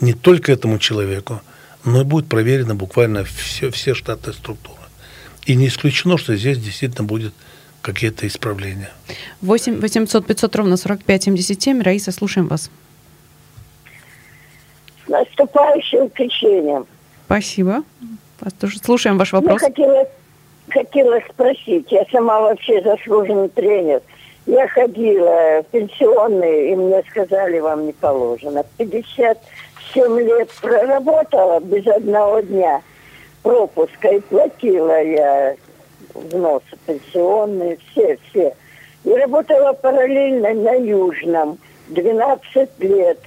не 0.00 0.12
только 0.12 0.52
этому 0.52 0.78
человеку, 0.78 1.42
но 1.84 2.02
и 2.02 2.04
будет 2.04 2.28
проверено 2.28 2.74
буквально 2.74 3.24
все, 3.24 3.70
все 3.70 3.94
штатные 3.94 4.34
структуры. 4.34 4.76
И 5.46 5.54
не 5.54 5.68
исключено, 5.68 6.18
что 6.18 6.36
здесь 6.36 6.58
действительно 6.58 7.06
будет 7.06 7.32
какие-то 7.82 8.26
исправления. 8.26 8.90
8 9.42 9.80
800 9.80 10.26
500 10.26 10.56
ровно 10.56 10.76
45 10.76 11.24
77. 11.24 11.82
Раиса, 11.82 12.12
слушаем 12.12 12.48
вас. 12.48 12.70
С 15.04 15.08
наступающим 15.08 16.10
крещением. 16.10 16.86
Спасибо. 17.26 17.82
Вас 18.40 18.52
тоже 18.54 18.78
слушаем 18.78 19.18
ваш 19.18 19.32
вопрос. 19.32 19.60
Я 19.62 19.68
хотела, 19.68 20.08
хотела 20.68 21.20
спросить, 21.30 21.90
я 21.90 22.04
сама 22.10 22.40
вообще 22.40 22.82
заслуженный 22.82 23.48
тренер. 23.48 24.02
Я 24.46 24.66
ходила 24.68 25.62
в 25.62 25.64
пенсионный, 25.70 26.72
и 26.72 26.76
мне 26.76 27.02
сказали, 27.10 27.60
вам 27.60 27.86
не 27.86 27.92
положено. 27.92 28.64
57 28.78 30.18
лет 30.20 30.50
проработала 30.60 31.60
без 31.60 31.86
одного 31.86 32.40
дня 32.40 32.82
пропуска, 33.42 34.08
и 34.08 34.20
платила 34.20 35.02
я 35.02 35.54
взносы 36.14 36.76
пенсионные, 36.86 37.78
все, 37.90 38.18
все. 38.28 38.54
И 39.04 39.12
работала 39.14 39.72
параллельно 39.72 40.52
на 40.54 40.72
Южном 40.72 41.58
12 41.88 42.68
лет. 42.80 43.18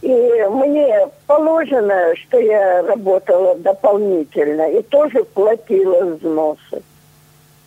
И 0.00 0.08
мне 0.50 1.08
положено, 1.26 2.14
что 2.16 2.38
я 2.38 2.82
работала 2.82 3.56
дополнительно 3.56 4.70
и 4.70 4.82
тоже 4.82 5.24
платила 5.24 6.04
взносы. 6.04 6.82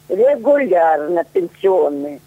Регулярно 0.08 1.24
пенсионные. 1.26 2.22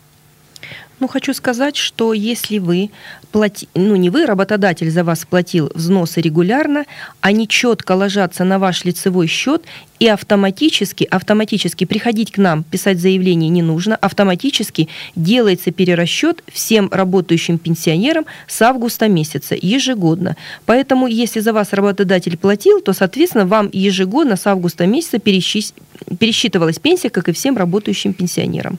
Ну, 1.05 1.09
хочу 1.09 1.35
сказать, 1.35 1.77
что 1.77 2.15
если 2.15 2.57
вы 2.57 2.91
плати... 3.31 3.69
ну, 3.75 3.95
не 3.95 4.09
вы, 4.09 4.25
работодатель 4.25 4.91
за 4.91 5.05
вас 5.05 5.27
платил 5.29 5.71
взносы 5.75 6.23
регулярно, 6.23 6.87
они 7.21 7.47
четко 7.47 7.93
ложатся 7.93 8.45
на 8.45 8.59
ваш 8.59 8.87
лицевой 8.87 9.27
счет, 9.27 9.65
и 9.99 10.09
автоматически, 10.09 11.05
автоматически 11.05 11.85
приходить 11.85 12.33
к 12.33 12.39
нам, 12.39 12.63
писать 12.65 13.01
заявление 13.01 13.51
не 13.51 13.61
нужно, 13.61 13.97
автоматически 13.97 14.89
делается 15.15 15.73
перерасчет 15.73 16.43
всем 16.51 16.89
работающим 16.91 17.59
пенсионерам 17.59 18.25
с 18.47 18.63
августа 18.63 19.07
месяца 19.07 19.55
ежегодно. 19.61 20.39
Поэтому, 20.65 21.07
если 21.07 21.41
за 21.41 21.53
вас 21.53 21.75
работодатель 21.75 22.39
платил, 22.39 22.81
то, 22.81 22.95
соответственно, 22.95 23.45
вам 23.45 23.69
ежегодно 23.71 24.37
с 24.37 24.47
августа 24.47 24.87
месяца 24.87 25.19
пересчитывалась 25.19 26.79
пенсия, 26.79 27.11
как 27.11 27.29
и 27.29 27.33
всем 27.33 27.59
работающим 27.59 28.15
пенсионерам. 28.15 28.79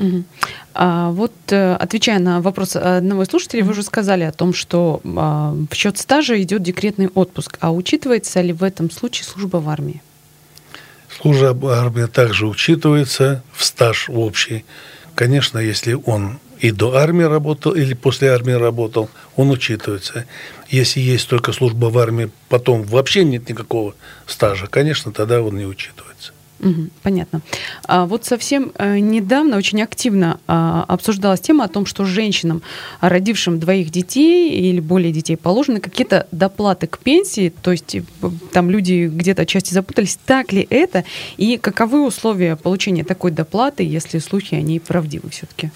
Угу. 0.00 0.24
А 0.74 1.10
вот 1.10 1.32
э, 1.50 1.74
отвечая 1.74 2.18
на 2.18 2.40
вопрос 2.40 2.74
одного 2.74 3.22
из 3.22 3.28
слушателей, 3.28 3.62
вы 3.62 3.72
уже 3.72 3.82
сказали 3.82 4.24
о 4.24 4.32
том, 4.32 4.54
что 4.54 5.00
а, 5.04 5.54
в 5.70 5.74
счет 5.74 5.98
стажа 5.98 6.40
идет 6.40 6.62
декретный 6.62 7.08
отпуск. 7.08 7.58
А 7.60 7.70
учитывается 7.70 8.40
ли 8.40 8.52
в 8.52 8.62
этом 8.62 8.90
случае 8.90 9.26
служба 9.26 9.58
в 9.58 9.68
армии? 9.68 10.02
Служба 11.20 11.52
в 11.52 11.66
армии 11.66 12.06
также 12.06 12.46
учитывается 12.46 13.42
в 13.52 13.62
стаж 13.62 14.08
общий. 14.08 14.64
Конечно, 15.14 15.58
если 15.58 15.92
он 15.92 16.38
и 16.60 16.70
до 16.70 16.96
армии 16.96 17.24
работал, 17.24 17.72
или 17.72 17.94
после 17.94 18.30
армии 18.30 18.52
работал, 18.52 19.10
он 19.36 19.50
учитывается. 19.50 20.24
Если 20.68 21.00
есть 21.00 21.28
только 21.28 21.52
служба 21.52 21.86
в 21.86 21.98
армии, 21.98 22.30
потом 22.48 22.84
вообще 22.84 23.24
нет 23.24 23.48
никакого 23.48 23.94
стажа, 24.26 24.66
конечно, 24.66 25.12
тогда 25.12 25.42
он 25.42 25.56
не 25.56 25.66
учитывается. 25.66 26.32
Угу, 26.60 26.88
понятно. 27.02 27.40
А 27.84 28.04
вот 28.04 28.26
совсем 28.26 28.72
э, 28.76 28.98
недавно 28.98 29.56
очень 29.56 29.82
активно 29.82 30.38
а, 30.46 30.84
обсуждалась 30.88 31.40
тема 31.40 31.64
о 31.64 31.68
том, 31.68 31.86
что 31.86 32.04
женщинам, 32.04 32.62
родившим 33.00 33.58
двоих 33.58 33.90
детей 33.90 34.50
или 34.50 34.80
более 34.80 35.10
детей, 35.10 35.36
положены 35.36 35.80
какие-то 35.80 36.26
доплаты 36.32 36.86
к 36.86 36.98
пенсии, 36.98 37.52
то 37.62 37.70
есть 37.72 37.94
э, 37.94 38.02
там 38.52 38.68
люди 38.68 39.10
где-то 39.10 39.42
отчасти 39.42 39.72
запутались, 39.72 40.18
так 40.26 40.52
ли 40.52 40.66
это, 40.68 41.04
и 41.38 41.56
каковы 41.56 42.06
условия 42.06 42.56
получения 42.56 43.04
такой 43.04 43.30
доплаты, 43.30 43.82
если 43.82 44.18
слухи 44.18 44.54
о 44.54 44.60
ней 44.60 44.80
правдивы 44.80 45.30
все-таки? 45.30 45.70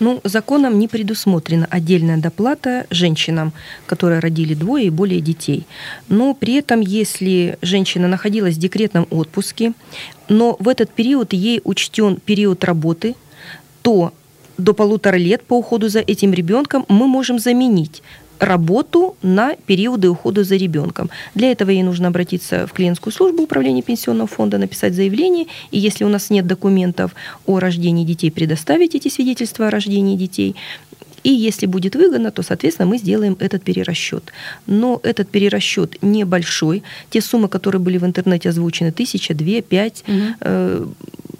Ну, 0.00 0.20
законом 0.22 0.78
не 0.78 0.86
предусмотрена 0.86 1.66
отдельная 1.68 2.18
доплата 2.18 2.86
женщинам, 2.90 3.52
которые 3.86 4.20
родили 4.20 4.54
двое 4.54 4.86
и 4.86 4.90
более 4.90 5.20
детей. 5.20 5.66
Но 6.08 6.34
при 6.34 6.54
этом, 6.54 6.80
если 6.80 7.58
женщина 7.62 8.06
находилась 8.06 8.54
в 8.54 8.60
декретном 8.60 9.06
отпуске, 9.10 9.72
но 10.28 10.56
в 10.60 10.68
этот 10.68 10.90
период 10.90 11.32
ей 11.32 11.60
учтен 11.64 12.16
период 12.24 12.64
работы, 12.64 13.16
то 13.82 14.12
до 14.56 14.74
полутора 14.74 15.16
лет 15.16 15.42
по 15.42 15.54
уходу 15.54 15.88
за 15.88 16.00
этим 16.00 16.32
ребенком 16.32 16.84
мы 16.88 17.06
можем 17.06 17.38
заменить 17.38 18.02
работу 18.38 19.16
на 19.22 19.56
периоды 19.66 20.08
ухода 20.08 20.44
за 20.44 20.56
ребенком. 20.56 21.10
Для 21.34 21.50
этого 21.50 21.70
ей 21.70 21.82
нужно 21.82 22.08
обратиться 22.08 22.66
в 22.66 22.72
клиентскую 22.72 23.12
службу 23.12 23.42
управления 23.42 23.82
пенсионного 23.82 24.28
фонда, 24.28 24.58
написать 24.58 24.94
заявление, 24.94 25.46
и 25.70 25.78
если 25.78 26.04
у 26.04 26.08
нас 26.08 26.30
нет 26.30 26.46
документов 26.46 27.14
о 27.46 27.58
рождении 27.58 28.04
детей, 28.04 28.30
предоставить 28.30 28.94
эти 28.94 29.08
свидетельства 29.08 29.68
о 29.68 29.70
рождении 29.70 30.16
детей. 30.16 30.56
И 31.24 31.30
если 31.30 31.66
будет 31.66 31.96
выгодно, 31.96 32.30
то, 32.30 32.42
соответственно, 32.42 32.88
мы 32.88 32.98
сделаем 32.98 33.36
этот 33.40 33.62
перерасчет. 33.62 34.32
Но 34.66 35.00
этот 35.02 35.28
перерасчет 35.28 35.96
небольшой. 36.00 36.82
Те 37.10 37.20
суммы, 37.20 37.48
которые 37.48 37.80
были 37.80 37.98
в 37.98 38.04
интернете 38.04 38.48
озвучены, 38.50 38.92
тысяча, 38.92 39.34
две, 39.34 39.60
пять, 39.60 40.04
угу. 40.06 40.16
э, 40.40 40.86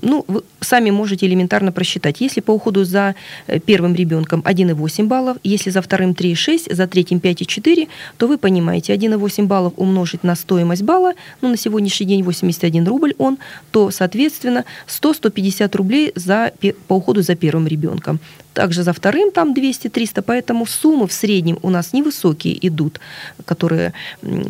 ну, 0.02 0.24
вы 0.28 0.42
сами 0.60 0.90
можете 0.90 1.26
элементарно 1.26 1.72
просчитать. 1.72 2.20
Если 2.20 2.40
по 2.40 2.52
уходу 2.52 2.84
за 2.84 3.14
э, 3.46 3.58
первым 3.58 3.94
ребенком 3.94 4.40
1,8 4.40 5.06
баллов, 5.06 5.36
если 5.44 5.70
за 5.70 5.80
вторым 5.82 6.12
3,6, 6.12 6.74
за 6.74 6.86
третьим 6.86 7.18
5,4, 7.18 7.88
то 8.16 8.28
вы 8.28 8.38
понимаете, 8.38 8.94
1,8 8.94 9.46
баллов 9.46 9.72
умножить 9.76 10.24
на 10.24 10.36
стоимость 10.36 10.82
балла, 10.82 11.14
ну, 11.40 11.48
на 11.48 11.56
сегодняшний 11.56 12.06
день 12.06 12.22
81 12.22 12.86
рубль 12.86 13.14
он, 13.18 13.38
то, 13.70 13.90
соответственно, 13.90 14.64
100-150 14.86 15.76
рублей 15.76 16.12
за, 16.14 16.52
по 16.86 16.94
уходу 16.94 17.22
за 17.22 17.34
первым 17.34 17.66
ребенком. 17.66 18.20
Также 18.58 18.82
за 18.82 18.92
вторым 18.92 19.30
там 19.30 19.54
200-300, 19.54 20.22
поэтому 20.22 20.66
суммы 20.66 21.06
в 21.06 21.12
среднем 21.12 21.58
у 21.62 21.70
нас 21.70 21.92
невысокие 21.92 22.66
идут, 22.66 22.98
которые 23.44 23.92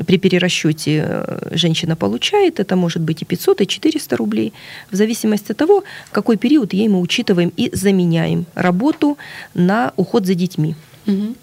при 0.07 0.17
перерасчете 0.17 1.05
э, 1.07 1.49
женщина 1.51 1.95
получает. 1.95 2.59
Это 2.59 2.75
может 2.75 3.03
быть 3.03 3.21
и 3.21 3.27
500, 3.27 3.61
и 3.61 3.67
400 3.67 4.17
рублей, 4.17 4.53
в 4.91 4.97
зависимости 4.97 5.38
от 5.43 5.57
того, 5.57 5.85
какой 6.13 6.37
период 6.37 6.73
ей 6.73 6.89
мы 6.89 7.01
учитываем 7.01 7.53
и 7.57 7.71
заменяем 7.75 8.47
работу 8.55 9.19
на 9.55 9.93
уход 9.97 10.27
за 10.27 10.35
детьми. 10.35 10.75
Угу. 11.07 11.35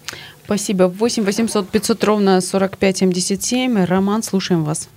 Спасибо. 0.44 0.84
8 0.84 1.24
800 1.24 1.68
500 1.68 2.04
ровно 2.04 2.40
45 2.40 2.98
77. 2.98 3.84
Роман, 3.84 4.22
слушаем 4.22 4.64
вас. 4.64 4.88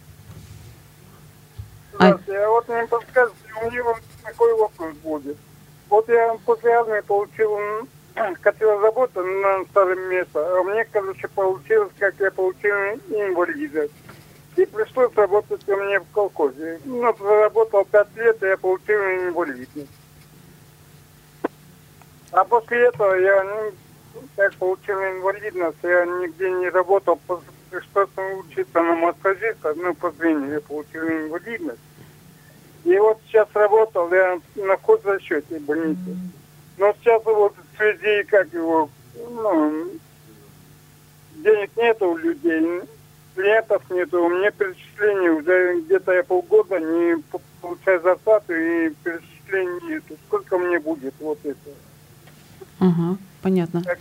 Здравствуйте. 1.95 2.39
А 2.39 2.49
вот 2.49 2.67
мне 2.69 2.87
подскажите, 2.87 3.35
у 3.61 3.69
меня 3.69 3.83
вот 3.83 3.97
такой 4.23 4.55
вопрос 4.55 4.93
будет. 5.03 5.37
Вот 5.89 6.07
я 6.07 6.35
после 6.45 6.71
армии 6.71 7.01
получил 7.01 7.49
хотел 8.41 8.79
работать 8.79 9.25
на 9.25 9.63
старом 9.65 9.99
месте, 10.09 10.31
а 10.35 10.63
мне, 10.63 10.85
короче, 10.91 11.27
получилось, 11.27 11.91
как 11.97 12.15
я 12.19 12.31
получил 12.31 12.75
инвалидность. 13.09 13.93
И 14.59 14.65
пришлось 14.65 15.15
работать 15.15 15.65
у 15.69 15.77
меня 15.77 16.01
в 16.01 16.11
колхозе. 16.11 16.81
Ну, 16.83 17.13
проработал 17.13 17.85
пять 17.85 18.13
лет, 18.17 18.43
и 18.43 18.47
я 18.47 18.57
получил 18.57 18.99
инвалидность. 18.99 19.89
А 22.31 22.43
после 22.43 22.87
этого 22.87 23.13
я, 23.13 23.41
ну, 23.45 23.71
как 24.35 24.53
получил 24.55 24.99
инвалидность, 24.99 25.77
я 25.81 26.05
нигде 26.05 26.51
не 26.51 26.67
работал, 26.67 27.17
пришлось 27.69 28.09
учиться 28.17 28.83
на 28.83 28.95
массажиста, 28.95 29.73
ну, 29.75 29.93
по 29.93 30.11
зрению 30.11 30.51
я 30.51 30.59
получил 30.59 31.07
инвалидность. 31.07 31.79
И 32.83 32.97
вот 32.97 33.17
сейчас 33.27 33.47
работал 33.53 34.11
я 34.11 34.41
на 34.55 34.75
хозрасчете 34.75 35.59
больницы. 35.59 36.17
Но 36.77 36.93
сейчас 36.99 37.23
вот 37.23 37.55
в 37.55 37.77
связи, 37.77 38.23
как 38.23 38.51
его, 38.53 38.89
ну, 39.15 39.85
денег 41.35 41.71
нету 41.77 42.09
у 42.09 42.17
людей, 42.17 42.81
клиентов 43.39 43.81
нету, 43.89 44.23
у 44.25 44.29
меня 44.29 44.51
перечислений 44.51 45.29
уже 45.29 45.81
где-то 45.81 46.11
я 46.11 46.23
полгода 46.23 46.79
не 46.79 47.23
получаю 47.61 48.01
зарплату 48.01 48.53
и 48.53 48.89
перечислений 49.03 49.93
нету. 49.93 50.15
Сколько 50.27 50.57
мне 50.57 50.79
будет 50.79 51.13
вот 51.19 51.39
это? 51.43 51.69
Ага, 52.79 53.17
понятно. 53.41 53.83
Как? 53.83 53.99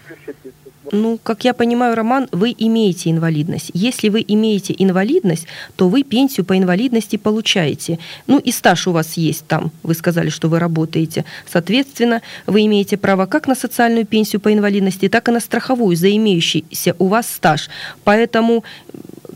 Ну, 0.92 1.18
как 1.22 1.44
я 1.44 1.52
понимаю, 1.52 1.94
Роман, 1.94 2.28
вы 2.32 2.54
имеете 2.56 3.10
инвалидность. 3.10 3.70
Если 3.74 4.08
вы 4.08 4.24
имеете 4.26 4.74
инвалидность, 4.78 5.46
то 5.76 5.88
вы 5.88 6.02
пенсию 6.02 6.46
по 6.46 6.56
инвалидности 6.56 7.16
получаете. 7.16 7.98
Ну, 8.26 8.38
и 8.38 8.52
стаж 8.52 8.86
у 8.86 8.92
вас 8.92 9.14
есть 9.14 9.46
там, 9.46 9.70
вы 9.82 9.94
сказали, 9.94 10.30
что 10.30 10.48
вы 10.48 10.58
работаете. 10.58 11.24
Соответственно, 11.46 12.22
вы 12.46 12.64
имеете 12.66 12.96
право 12.96 13.26
как 13.26 13.48
на 13.48 13.54
социальную 13.54 14.06
пенсию 14.06 14.40
по 14.40 14.52
инвалидности, 14.52 15.08
так 15.08 15.28
и 15.28 15.32
на 15.32 15.40
страховую 15.40 15.96
за 15.96 16.14
имеющийся 16.16 16.94
у 16.98 17.06
вас 17.08 17.28
стаж. 17.28 17.68
Поэтому 18.04 18.64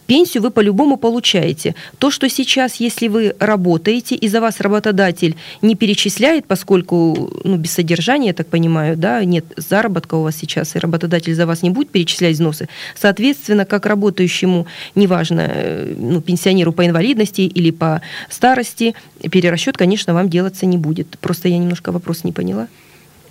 пенсию 0.06 0.42
вы 0.42 0.50
по-любому 0.50 0.96
получаете. 0.96 1.74
То, 1.98 2.10
что 2.10 2.28
сейчас, 2.28 2.76
если 2.76 3.08
вы 3.08 3.34
работаете, 3.38 4.14
и 4.14 4.28
за 4.28 4.40
вас 4.40 4.60
работодатель 4.60 5.36
не 5.62 5.74
перечисляет, 5.74 6.46
поскольку 6.46 7.30
ну, 7.44 7.56
без 7.56 7.72
содержания, 7.72 8.28
я 8.28 8.34
так 8.34 8.46
понимаю, 8.46 8.96
да, 8.96 9.24
нет 9.24 9.44
заработка 9.56 10.14
у 10.16 10.22
вас 10.22 10.36
сейчас, 10.36 10.76
и 10.76 10.78
работодатель 10.78 11.34
за 11.34 11.46
вас 11.46 11.62
не 11.62 11.70
будет 11.70 11.90
перечислять 11.90 12.34
взносы, 12.34 12.68
соответственно, 12.94 13.64
как 13.64 13.86
работающему, 13.86 14.66
неважно, 14.94 15.48
э, 15.48 15.94
ну, 15.98 16.20
пенсионеру 16.20 16.72
по 16.72 16.86
инвалидности 16.86 17.42
или 17.42 17.70
по 17.70 18.02
старости, 18.28 18.94
перерасчет, 19.30 19.76
конечно, 19.76 20.14
вам 20.14 20.28
делаться 20.28 20.66
не 20.66 20.78
будет. 20.78 21.18
Просто 21.20 21.48
я 21.48 21.58
немножко 21.58 21.92
вопрос 21.92 22.24
не 22.24 22.32
поняла. 22.32 22.68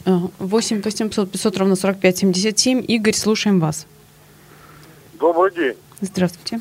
8 0.06 0.82
800 0.82 1.32
500 1.32 1.58
ровно 1.58 1.76
45 1.76 2.18
77. 2.18 2.84
Игорь, 2.88 3.14
слушаем 3.14 3.60
вас. 3.60 3.86
Добрый 5.20 5.54
день. 5.54 5.76
Здравствуйте. 6.02 6.60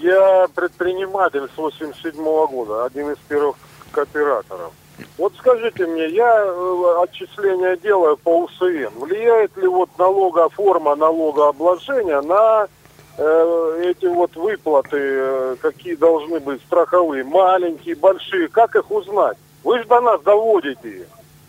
Я 0.00 0.46
предприниматель 0.54 1.48
с 1.54 1.56
87 1.56 2.12
-го 2.14 2.46
года, 2.46 2.84
один 2.84 3.10
из 3.10 3.18
первых 3.26 3.56
кооператоров. 3.90 4.72
Вот 5.16 5.32
скажите 5.38 5.86
мне, 5.86 6.08
я 6.08 6.44
э, 6.44 7.02
отчисления 7.02 7.76
делаю 7.76 8.18
по 8.18 8.42
УСН. 8.42 8.98
Влияет 8.98 9.56
ли 9.56 9.66
вот 9.66 9.88
налога, 9.98 10.50
форма 10.50 10.94
налогообложения 10.94 12.20
на 12.20 12.68
э, 13.16 13.82
эти 13.82 14.06
вот 14.06 14.36
выплаты, 14.36 14.98
э, 14.98 15.56
какие 15.62 15.94
должны 15.94 16.40
быть 16.40 16.60
страховые, 16.62 17.24
маленькие, 17.24 17.96
большие, 17.96 18.48
как 18.48 18.76
их 18.76 18.90
узнать? 18.90 19.38
Вы 19.64 19.78
же 19.78 19.84
до 19.86 20.00
нас 20.02 20.20
доводите 20.20 20.88
их, 20.88 21.06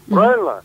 правильно? 0.09 0.61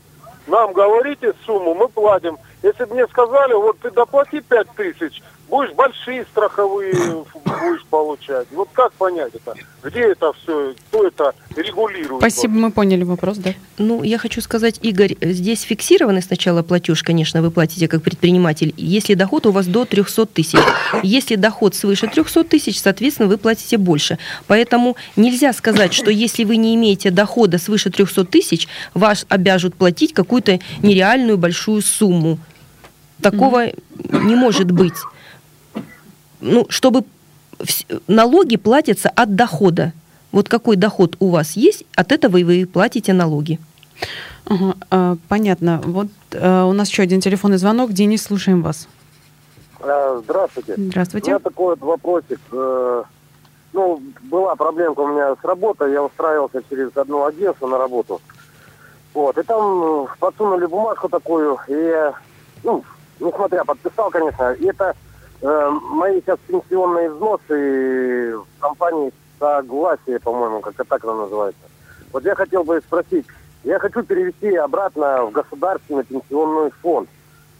Нам 0.46 0.72
говорите 0.72 1.34
сумму, 1.44 1.74
мы 1.74 1.88
платим. 1.88 2.38
Если 2.62 2.84
бы 2.84 2.94
мне 2.94 3.06
сказали, 3.08 3.52
вот 3.54 3.78
ты 3.80 3.90
доплати 3.90 4.40
5 4.40 4.68
тысяч, 4.76 5.22
будешь 5.48 5.72
большие 5.74 6.24
страховые 6.30 6.94
будешь 7.44 7.84
получать. 7.86 8.46
Вот 8.52 8.68
как 8.72 8.92
понять 8.92 9.32
это? 9.34 9.54
Где 9.82 10.12
это 10.12 10.32
все? 10.32 10.74
Кто 10.88 11.06
это 11.06 11.34
регулирует? 11.56 12.20
Спасибо, 12.20 12.54
мы 12.54 12.70
поняли 12.70 13.04
вопрос, 13.04 13.38
да. 13.38 13.54
Ну, 13.78 14.02
я 14.02 14.18
хочу 14.18 14.40
сказать, 14.40 14.78
Игорь, 14.82 15.16
здесь 15.20 15.62
фиксированный 15.62 16.22
сначала 16.22 16.62
платеж, 16.62 17.02
конечно, 17.02 17.42
вы 17.42 17.50
платите 17.50 17.88
как 17.88 18.02
предприниматель, 18.02 18.74
если 18.76 19.14
доход 19.14 19.46
у 19.46 19.52
вас 19.52 19.66
до 19.66 19.84
300 19.84 20.26
тысяч. 20.26 20.58
Если 21.02 21.36
доход 21.36 21.74
свыше 21.74 22.06
300 22.06 22.44
тысяч, 22.44 22.80
соответственно, 22.80 23.28
вы 23.28 23.38
платите 23.38 23.78
больше. 23.78 24.18
Поэтому 24.46 24.96
нельзя 25.16 25.52
сказать, 25.52 25.94
что 25.94 26.10
если 26.10 26.44
вы 26.44 26.56
не 26.56 26.74
имеете 26.74 27.10
дохода 27.10 27.58
свыше 27.58 27.90
300 27.90 28.24
тысяч, 28.24 28.68
вас 28.94 29.26
обяжут 29.28 29.74
платить 29.74 30.12
какую-то 30.12 30.60
нереальную 30.82 31.38
большую 31.38 31.82
сумму. 31.82 32.38
Такого 33.22 33.66
mm-hmm. 33.66 34.24
не 34.24 34.34
может 34.34 34.70
быть 34.70 34.94
ну, 36.40 36.66
чтобы 36.68 37.04
налоги 38.06 38.56
платятся 38.56 39.08
от 39.08 39.34
дохода. 39.34 39.92
Вот 40.30 40.48
какой 40.48 40.76
доход 40.76 41.16
у 41.20 41.30
вас 41.30 41.52
есть, 41.52 41.84
от 41.94 42.12
этого 42.12 42.36
и 42.36 42.44
вы 42.44 42.66
платите 42.66 43.12
налоги. 43.12 43.58
Ага, 44.46 44.74
а, 44.90 45.16
понятно. 45.28 45.80
Вот 45.84 46.08
а, 46.34 46.66
у 46.66 46.72
нас 46.72 46.90
еще 46.90 47.02
один 47.02 47.20
телефонный 47.20 47.56
звонок. 47.56 47.92
Денис, 47.92 48.22
слушаем 48.22 48.62
вас. 48.62 48.88
А, 49.80 50.20
здравствуйте. 50.22 50.74
Здравствуйте. 50.76 51.30
У 51.30 51.34
меня 51.34 51.38
такой 51.38 51.76
вот 51.76 51.80
вопросик. 51.80 52.40
Э, 52.52 53.04
ну, 53.72 54.02
была 54.22 54.54
проблемка 54.54 55.00
у 55.00 55.08
меня 55.08 55.34
с 55.34 55.44
работой. 55.44 55.92
Я 55.92 56.02
устраивался 56.02 56.62
через 56.68 56.94
одно 56.96 57.24
агентство 57.24 57.66
на 57.66 57.78
работу. 57.78 58.20
Вот. 59.14 59.36
И 59.38 59.42
там 59.42 60.08
подсунули 60.18 60.66
бумажку 60.66 61.08
такую. 61.08 61.58
И, 61.68 62.12
ну, 62.64 62.84
несмотря, 63.18 63.64
подписал, 63.64 64.10
конечно. 64.10 64.52
И 64.52 64.66
это 64.66 64.94
Э, 64.94 65.07
мои 65.42 66.20
сейчас 66.20 66.38
пенсионные 66.46 67.10
взносы 67.10 68.36
в 68.36 68.60
компании 68.60 69.12
Согласие, 69.38 70.18
по-моему, 70.18 70.60
как 70.60 70.74
это 70.74 70.84
так 70.84 71.04
она 71.04 71.14
называется. 71.14 71.60
Вот 72.12 72.24
я 72.24 72.34
хотел 72.34 72.64
бы 72.64 72.80
спросить, 72.80 73.26
я 73.64 73.78
хочу 73.78 74.02
перевести 74.02 74.54
обратно 74.56 75.26
в 75.26 75.32
государственный 75.32 76.04
пенсионный 76.04 76.70
фонд. 76.82 77.08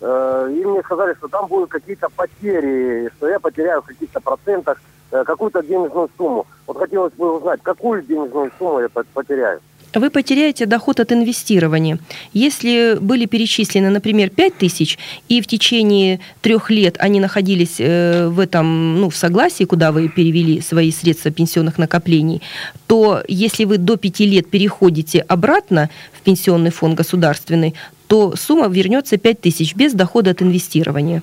Э, 0.01 0.49
и 0.51 0.65
мне 0.65 0.83
сказали, 0.83 1.15
что 1.15 1.29
там 1.29 1.47
будут 1.47 1.71
какие-то 1.71 2.09
потери, 2.09 3.11
что 3.17 3.29
я 3.29 3.39
потеряю 3.39 3.83
в 3.83 3.87
каких-то 3.87 4.21
процентах 4.21 4.81
э, 5.11 5.23
какую-то 5.25 5.63
денежную 5.63 6.09
сумму. 6.17 6.47
Вот 6.67 6.79
хотелось 6.79 7.13
бы 7.15 7.37
узнать, 7.37 7.61
какую 7.63 8.03
денежную 8.03 8.51
сумму 8.59 8.81
я 8.81 8.89
потеряю 8.89 9.61
вы 9.95 10.11
потеряете 10.11 10.67
доход 10.67 11.01
от 11.01 11.13
инвестирования. 11.13 11.99
Если 12.33 12.99
были 13.01 13.27
перечислены, 13.27 13.91
например, 13.91 14.31
5 14.31 14.59
тысяч, 14.59 14.99
и 15.29 15.41
в 15.41 15.47
течение 15.47 16.21
трех 16.41 16.71
лет 16.71 16.97
они 16.99 17.21
находились 17.21 17.77
э, 17.79 18.29
в 18.29 18.39
этом, 18.39 19.01
ну, 19.01 19.11
в 19.11 19.17
согласии, 19.17 19.65
куда 19.65 19.93
вы 19.93 20.09
перевели 20.09 20.61
свои 20.61 20.93
средства 20.93 21.31
пенсионных 21.31 21.79
накоплений, 21.79 22.43
то 22.87 23.23
если 23.29 23.65
вы 23.65 23.79
до 23.79 23.97
5 23.97 24.21
лет 24.21 24.51
переходите 24.51 25.21
обратно 25.21 25.91
в 26.13 26.23
пенсионный 26.23 26.71
фонд 26.71 26.97
государственный, 26.97 27.75
то 28.07 28.35
сумма 28.37 28.69
вернется 28.69 29.17
5 29.17 29.41
тысяч 29.41 29.75
без 29.75 29.93
дохода 29.93 30.31
от 30.31 30.43
инвестирования. 30.43 31.23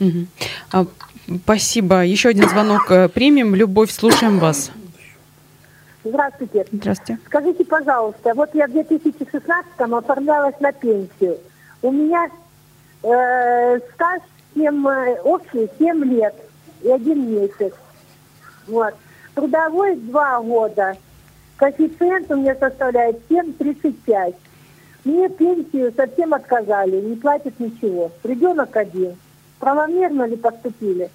Угу. 0.00 0.26
А, 0.72 0.86
спасибо. 1.42 2.04
Еще 2.04 2.28
один 2.28 2.48
звонок 2.48 2.90
э, 2.90 3.08
примем. 3.08 3.54
Любовь, 3.54 3.90
слушаем 3.90 4.38
вас. 4.38 4.70
Здравствуйте. 6.08 6.66
Здравствуйте. 6.72 7.20
Скажите, 7.26 7.64
пожалуйста, 7.64 8.34
вот 8.34 8.54
я 8.54 8.66
в 8.66 8.70
2016-м 8.70 9.94
оформлялась 9.94 10.58
на 10.60 10.72
пенсию. 10.72 11.38
У 11.82 11.90
меня 11.90 12.28
э, 13.02 13.80
стаж 13.94 14.22
7, 14.54 14.88
э, 14.88 15.20
общий 15.22 15.68
7 15.78 16.04
лет 16.04 16.34
и 16.82 16.90
один 16.90 17.30
месяц. 17.30 17.72
Вот. 18.66 18.94
Трудовой 19.34 19.96
2 19.96 20.40
года. 20.42 20.96
Коэффициент 21.56 22.30
у 22.30 22.36
меня 22.36 22.54
составляет 22.54 23.18
7,35. 23.30 24.34
Мне 25.04 25.28
пенсию 25.28 25.92
совсем 25.96 26.34
отказали, 26.34 27.00
не 27.00 27.16
платят 27.16 27.58
ничего. 27.60 28.10
Ребенок 28.24 28.76
один. 28.76 29.16
Правомерно 29.58 30.24
ли 30.24 30.36
поступили? 30.36 31.10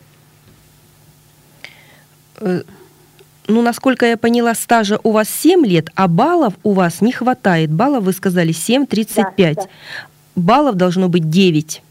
Ну, 3.47 3.62
насколько 3.62 4.06
я 4.06 4.17
поняла, 4.17 4.54
стажа 4.54 4.99
у 5.04 5.12
вас 5.12 5.30
7 5.30 5.65
лет, 5.65 5.89
а 5.95 6.08
баллов 6.08 6.54
у 6.63 6.73
вас 6.73 7.01
не 7.01 7.12
хватает. 7.12 7.71
Баллов, 7.71 8.04
вы 8.04 8.13
сказали, 8.13 8.54
7,35. 8.54 9.23
Да, 9.38 9.54
да. 9.54 9.67
Баллов 10.36 10.75
должно 10.75 11.10
быть 11.10 11.30
9. 11.30 11.82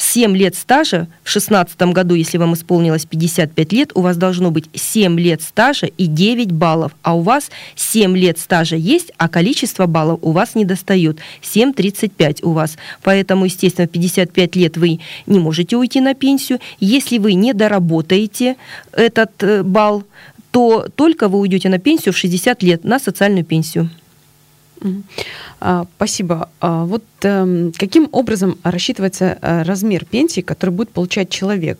7 0.00 0.36
лет 0.36 0.54
стажа 0.54 1.08
в 1.22 1.32
2016 1.32 1.80
году, 1.92 2.14
если 2.14 2.38
вам 2.38 2.54
исполнилось 2.54 3.04
55 3.04 3.72
лет, 3.72 3.90
у 3.94 4.00
вас 4.00 4.16
должно 4.16 4.50
быть 4.50 4.64
7 4.72 5.20
лет 5.20 5.42
стажа 5.42 5.86
и 5.86 6.06
9 6.06 6.52
баллов, 6.52 6.92
а 7.02 7.14
у 7.14 7.20
вас 7.20 7.50
7 7.76 8.16
лет 8.16 8.38
стажа 8.38 8.76
есть, 8.76 9.12
а 9.18 9.28
количество 9.28 9.86
баллов 9.86 10.18
у 10.22 10.32
вас 10.32 10.54
не 10.54 10.64
достает. 10.64 11.18
7,35 11.42 12.40
у 12.42 12.52
вас. 12.52 12.78
Поэтому, 13.02 13.44
естественно, 13.44 13.86
в 13.86 13.90
55 13.90 14.56
лет 14.56 14.76
вы 14.76 15.00
не 15.26 15.38
можете 15.38 15.76
уйти 15.76 16.00
на 16.00 16.14
пенсию. 16.14 16.60
Если 16.80 17.18
вы 17.18 17.34
не 17.34 17.52
доработаете 17.52 18.56
этот 18.92 19.42
э, 19.42 19.62
балл, 19.62 20.04
то 20.50 20.86
только 20.96 21.28
вы 21.28 21.38
уйдете 21.38 21.68
на 21.68 21.78
пенсию 21.78 22.14
в 22.14 22.16
60 22.16 22.62
лет, 22.62 22.84
на 22.84 22.98
социальную 22.98 23.44
пенсию. 23.44 23.90
А, 25.60 25.86
спасибо. 25.96 26.48
А, 26.60 26.84
вот 26.84 27.04
эм, 27.22 27.72
каким 27.76 28.08
образом 28.12 28.58
рассчитывается 28.62 29.38
э, 29.40 29.62
размер 29.62 30.04
пенсии, 30.04 30.40
который 30.40 30.70
будет 30.70 30.90
получать 30.90 31.28
человек? 31.28 31.78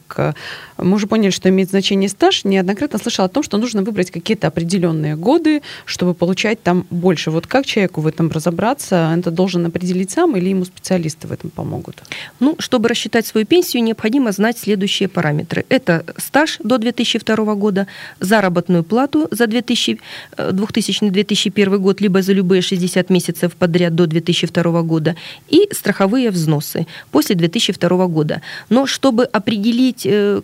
Э, 0.81 0.85
мы 0.85 0.97
уже 0.97 1.07
поняли, 1.07 1.31
что 1.31 1.49
имеет 1.49 1.71
значение 1.71 2.09
стаж. 2.09 2.45
Неоднократно 2.45 2.99
слышал 2.99 3.25
о 3.25 3.29
том, 3.29 3.43
что 3.43 3.59
нужно 3.59 3.83
выбрать 3.83 4.11
какие-то 4.11 4.47
определенные 4.47 5.17
годы, 5.17 5.63
чтобы 5.85 6.15
получать 6.15 6.63
там 6.63 6.87
больше. 6.91 7.31
Вот 7.31 7.47
как 7.47 7.67
человеку 7.67 8.01
в 8.01 8.07
этом 8.07 8.31
разобраться? 8.31 9.15
Это 9.17 9.31
должен 9.31 9.67
определить 9.67 10.11
сам 10.11 10.37
или 10.37 10.51
ему 10.51 10.65
специалисты 10.65 11.29
в 11.29 11.33
этом 11.33 11.51
помогут? 11.51 12.03
Ну, 12.41 12.57
чтобы 12.59 12.89
рассчитать 12.89 13.27
свою 13.27 13.47
пенсию, 13.47 13.83
необходимо 13.83 14.33
знать 14.33 14.59
следующие 14.59 15.09
параметры. 15.09 15.65
Это 15.69 16.05
стаж 16.17 16.59
до 16.63 16.79
2002 16.79 17.55
года, 17.55 17.87
заработную 18.21 18.85
плату 18.85 19.29
за 19.31 19.45
2000-2001 19.45 21.79
год, 21.79 22.01
либо 22.01 22.23
за 22.23 22.33
любые 22.33 22.63
60 22.63 23.11
месяцев 23.11 23.55
подряд 23.55 23.95
до 23.95 24.07
2002 24.07 24.83
года, 24.83 25.17
и 25.49 25.69
страховые 25.73 26.31
взносы 26.31 26.87
после 27.11 27.37
2002 27.37 28.07
года. 28.07 28.41
Но 28.69 28.87
чтобы 28.87 29.25
определить 29.25 30.07
э, 30.07 30.41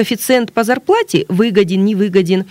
коэффициент 0.00 0.52
по 0.54 0.64
зарплате 0.64 1.26
выгоден, 1.28 1.84
не 1.84 1.94
выгоден, 1.94 2.46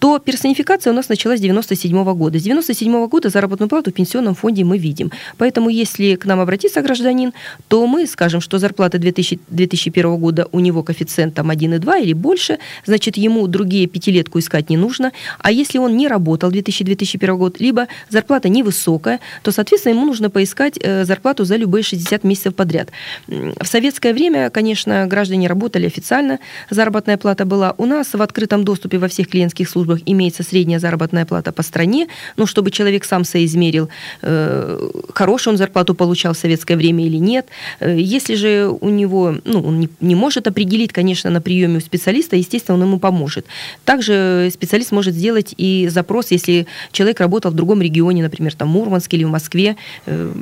то 0.00 0.18
персонификация 0.18 0.92
у 0.92 0.94
нас 0.94 1.08
началась 1.08 1.38
с 1.38 1.42
97 1.42 2.04
года. 2.14 2.38
С 2.38 2.42
97 2.42 3.08
года 3.08 3.30
заработную 3.30 3.70
плату 3.70 3.90
в 3.90 3.94
пенсионном 3.94 4.34
фонде 4.34 4.64
мы 4.64 4.76
видим. 4.76 5.10
Поэтому 5.38 5.70
если 5.70 6.16
к 6.16 6.26
нам 6.26 6.40
обратится 6.40 6.82
гражданин, 6.82 7.32
то 7.68 7.86
мы 7.86 8.06
скажем, 8.06 8.42
что 8.42 8.58
зарплата 8.58 8.98
2000, 8.98 9.40
2001 9.48 10.16
года 10.18 10.46
у 10.52 10.60
него 10.60 10.82
коэффициент 10.82 11.34
там 11.34 11.50
1,2 11.50 12.02
или 12.02 12.12
больше, 12.12 12.58
значит, 12.84 13.16
ему 13.16 13.46
другие 13.46 13.86
пятилетку 13.86 14.38
искать 14.38 14.68
не 14.68 14.76
нужно. 14.76 15.12
А 15.38 15.50
если 15.50 15.78
он 15.78 15.96
не 15.96 16.06
работал 16.06 16.50
2000-2001 16.50 17.36
год, 17.38 17.60
либо 17.60 17.86
зарплата 18.10 18.50
невысокая, 18.50 19.20
то, 19.42 19.52
соответственно, 19.52 19.94
ему 19.94 20.04
нужно 20.04 20.28
поискать 20.28 20.78
э, 20.82 21.06
зарплату 21.06 21.44
за 21.44 21.56
любые 21.56 21.82
60 21.82 22.24
месяцев 22.24 22.54
подряд. 22.54 22.90
В 23.26 23.64
советское 23.64 24.12
время, 24.12 24.50
конечно, 24.50 25.06
граждане 25.06 25.48
работали 25.48 25.86
официально, 25.86 26.38
заработная 26.68 26.89
плата 26.90 27.44
была. 27.44 27.74
У 27.78 27.86
нас 27.86 28.14
в 28.14 28.22
открытом 28.22 28.64
доступе 28.64 28.98
во 28.98 29.08
всех 29.08 29.28
клиентских 29.28 29.68
службах 29.68 30.00
имеется 30.06 30.42
средняя 30.42 30.78
заработная 30.78 31.24
плата 31.26 31.52
по 31.52 31.62
стране, 31.62 32.08
ну, 32.36 32.46
чтобы 32.46 32.70
человек 32.70 33.04
сам 33.04 33.24
соизмерил, 33.24 33.88
э, 34.22 34.90
хорошую 35.14 35.52
он 35.52 35.58
зарплату 35.58 35.94
получал 35.94 36.34
в 36.34 36.38
советское 36.38 36.76
время 36.76 37.06
или 37.06 37.16
нет. 37.16 37.46
Э, 37.80 37.96
если 37.98 38.34
же 38.34 38.68
у 38.80 38.88
него, 38.88 39.36
ну, 39.44 39.60
он 39.62 39.80
не, 39.80 39.88
не 40.00 40.14
может 40.14 40.46
определить, 40.46 40.92
конечно, 40.92 41.30
на 41.30 41.40
приеме 41.40 41.78
у 41.78 41.80
специалиста, 41.80 42.36
естественно, 42.36 42.76
он 42.76 42.84
ему 42.84 42.98
поможет. 42.98 43.46
Также 43.84 44.50
специалист 44.52 44.92
может 44.92 45.14
сделать 45.14 45.54
и 45.56 45.88
запрос, 45.90 46.30
если 46.30 46.66
человек 46.92 47.20
работал 47.20 47.50
в 47.50 47.54
другом 47.54 47.82
регионе, 47.82 48.22
например, 48.22 48.54
там, 48.54 48.68
Мурманске 48.68 49.16
или 49.16 49.24
в 49.24 49.30
Москве. 49.30 49.76
Э, 50.06 50.32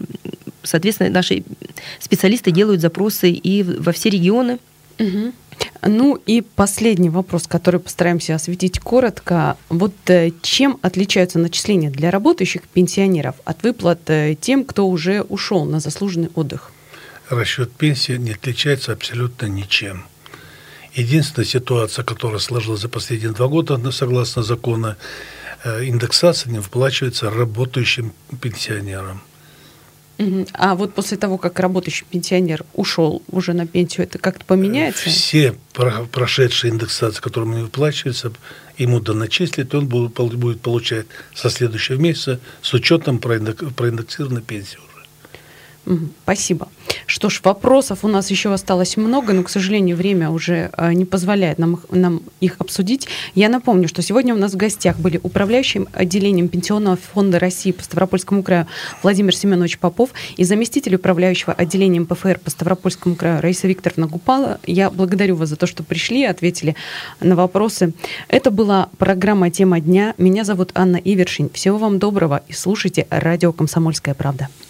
соответственно, 0.63 1.11
наши 1.11 1.43
специалисты 1.99 2.51
делают 2.51 2.81
запросы 2.81 3.31
и 3.31 3.63
во 3.63 3.93
все 3.93 4.11
регионы. 4.11 4.59
Угу. 4.99 5.33
Ну 5.83 6.17
и 6.27 6.41
последний 6.41 7.11
вопрос, 7.11 7.47
который 7.47 7.81
постараемся 7.81 8.35
осветить 8.35 8.81
коротко. 8.81 9.57
Вот 9.69 9.95
э, 10.07 10.31
чем 10.43 10.79
отличаются 10.83 11.39
начисления 11.39 11.91
для 11.91 12.11
работающих 12.11 12.63
пенсионеров 12.63 13.37
от 13.45 13.63
выплат 13.63 14.01
э, 14.11 14.37
тем, 14.41 14.65
кто 14.65 14.89
уже 14.89 15.23
ушел 15.23 15.65
на 15.65 15.81
заслуженный 15.81 16.31
отдых? 16.35 16.73
Расчет 17.29 17.73
пенсии 17.73 18.13
не 18.13 18.33
отличается 18.33 18.93
абсолютно 18.93 19.47
ничем. 19.47 20.05
Единственная 20.95 21.47
ситуация, 21.47 22.05
которая 22.05 22.41
сложилась 22.41 22.81
за 22.81 22.89
последние 22.89 23.33
два 23.33 23.47
года, 23.47 23.79
согласно 23.93 24.43
закону, 24.43 24.97
э, 25.65 25.85
индексация 25.85 26.51
не 26.51 26.59
выплачивается 26.59 27.31
работающим 27.31 28.13
пенсионерам. 28.41 29.23
А 30.53 30.75
вот 30.75 30.95
после 30.95 31.17
того, 31.17 31.39
как 31.39 31.61
работающий 31.61 32.05
пенсионер 32.11 32.65
ушел 32.75 33.23
уже 33.31 33.53
на 33.53 33.67
пенсию, 33.67 34.05
это 34.07 34.19
как-то 34.19 34.45
поменяется? 34.45 35.09
Все 35.09 35.55
прошедшие 35.73 36.73
индексации, 36.73 37.21
которые 37.21 37.53
ему 37.53 37.63
выплачиваются, 37.63 38.33
ему 38.79 38.99
доначислят, 39.01 39.75
он 39.75 39.87
будет 39.87 40.61
получать 40.61 41.07
со 41.35 41.51
следующего 41.51 41.97
месяца 41.97 42.41
с 42.63 42.75
учетом 42.75 43.21
проиндексированной 43.21 44.43
пенсии. 44.43 44.79
Спасибо. 46.25 46.69
Что 47.07 47.31
ж, 47.31 47.41
вопросов 47.45 48.01
у 48.03 48.09
нас 48.09 48.31
еще 48.31 48.53
осталось 48.53 48.97
много, 48.97 49.33
но, 49.33 49.43
к 49.43 49.51
сожалению, 49.51 49.97
время 49.97 50.31
уже 50.31 50.71
э, 50.77 50.93
не 50.93 51.05
позволяет 51.05 51.59
нам, 51.59 51.81
нам 51.91 52.21
их 52.41 52.57
обсудить. 52.59 53.09
Я 53.35 53.49
напомню, 53.49 53.89
что 53.89 54.03
сегодня 54.03 54.35
у 54.35 54.39
нас 54.39 54.53
в 54.53 54.57
гостях 54.57 54.99
были 54.99 55.19
управляющим 55.23 55.89
отделением 55.93 56.49
Пенсионного 56.49 56.97
фонда 56.97 57.39
России 57.39 57.73
по 57.73 57.83
Ставропольскому 57.83 58.43
краю 58.43 58.67
Владимир 59.03 59.35
Семенович 59.35 59.79
Попов 59.79 60.11
и 60.37 60.45
заместитель 60.45 60.97
управляющего 60.97 61.53
отделением 61.53 62.07
ПФР 62.07 62.39
по 62.39 62.51
Ставропольскому 62.51 63.15
краю 63.15 63.41
Раиса 63.41 63.67
Викторовна 63.67 64.07
Гупала. 64.07 64.61
Я 64.67 64.91
благодарю 64.91 65.37
вас 65.37 65.49
за 65.49 65.57
то, 65.57 65.67
что 65.67 65.83
пришли, 65.83 66.25
ответили 66.25 66.77
на 67.21 67.37
вопросы. 67.37 67.95
Это 68.29 68.51
была 68.51 68.91
программа 68.99 69.51
«Тема 69.51 69.81
дня». 69.81 70.15
Меня 70.19 70.45
зовут 70.45 70.73
Анна 70.75 70.97
Ивершин. 70.97 71.49
Всего 71.51 71.79
вам 71.79 71.99
доброго 71.99 72.43
и 72.49 72.53
слушайте 72.53 73.07
радио 73.11 73.53
«Комсомольская 73.53 74.15
правда». 74.15 74.49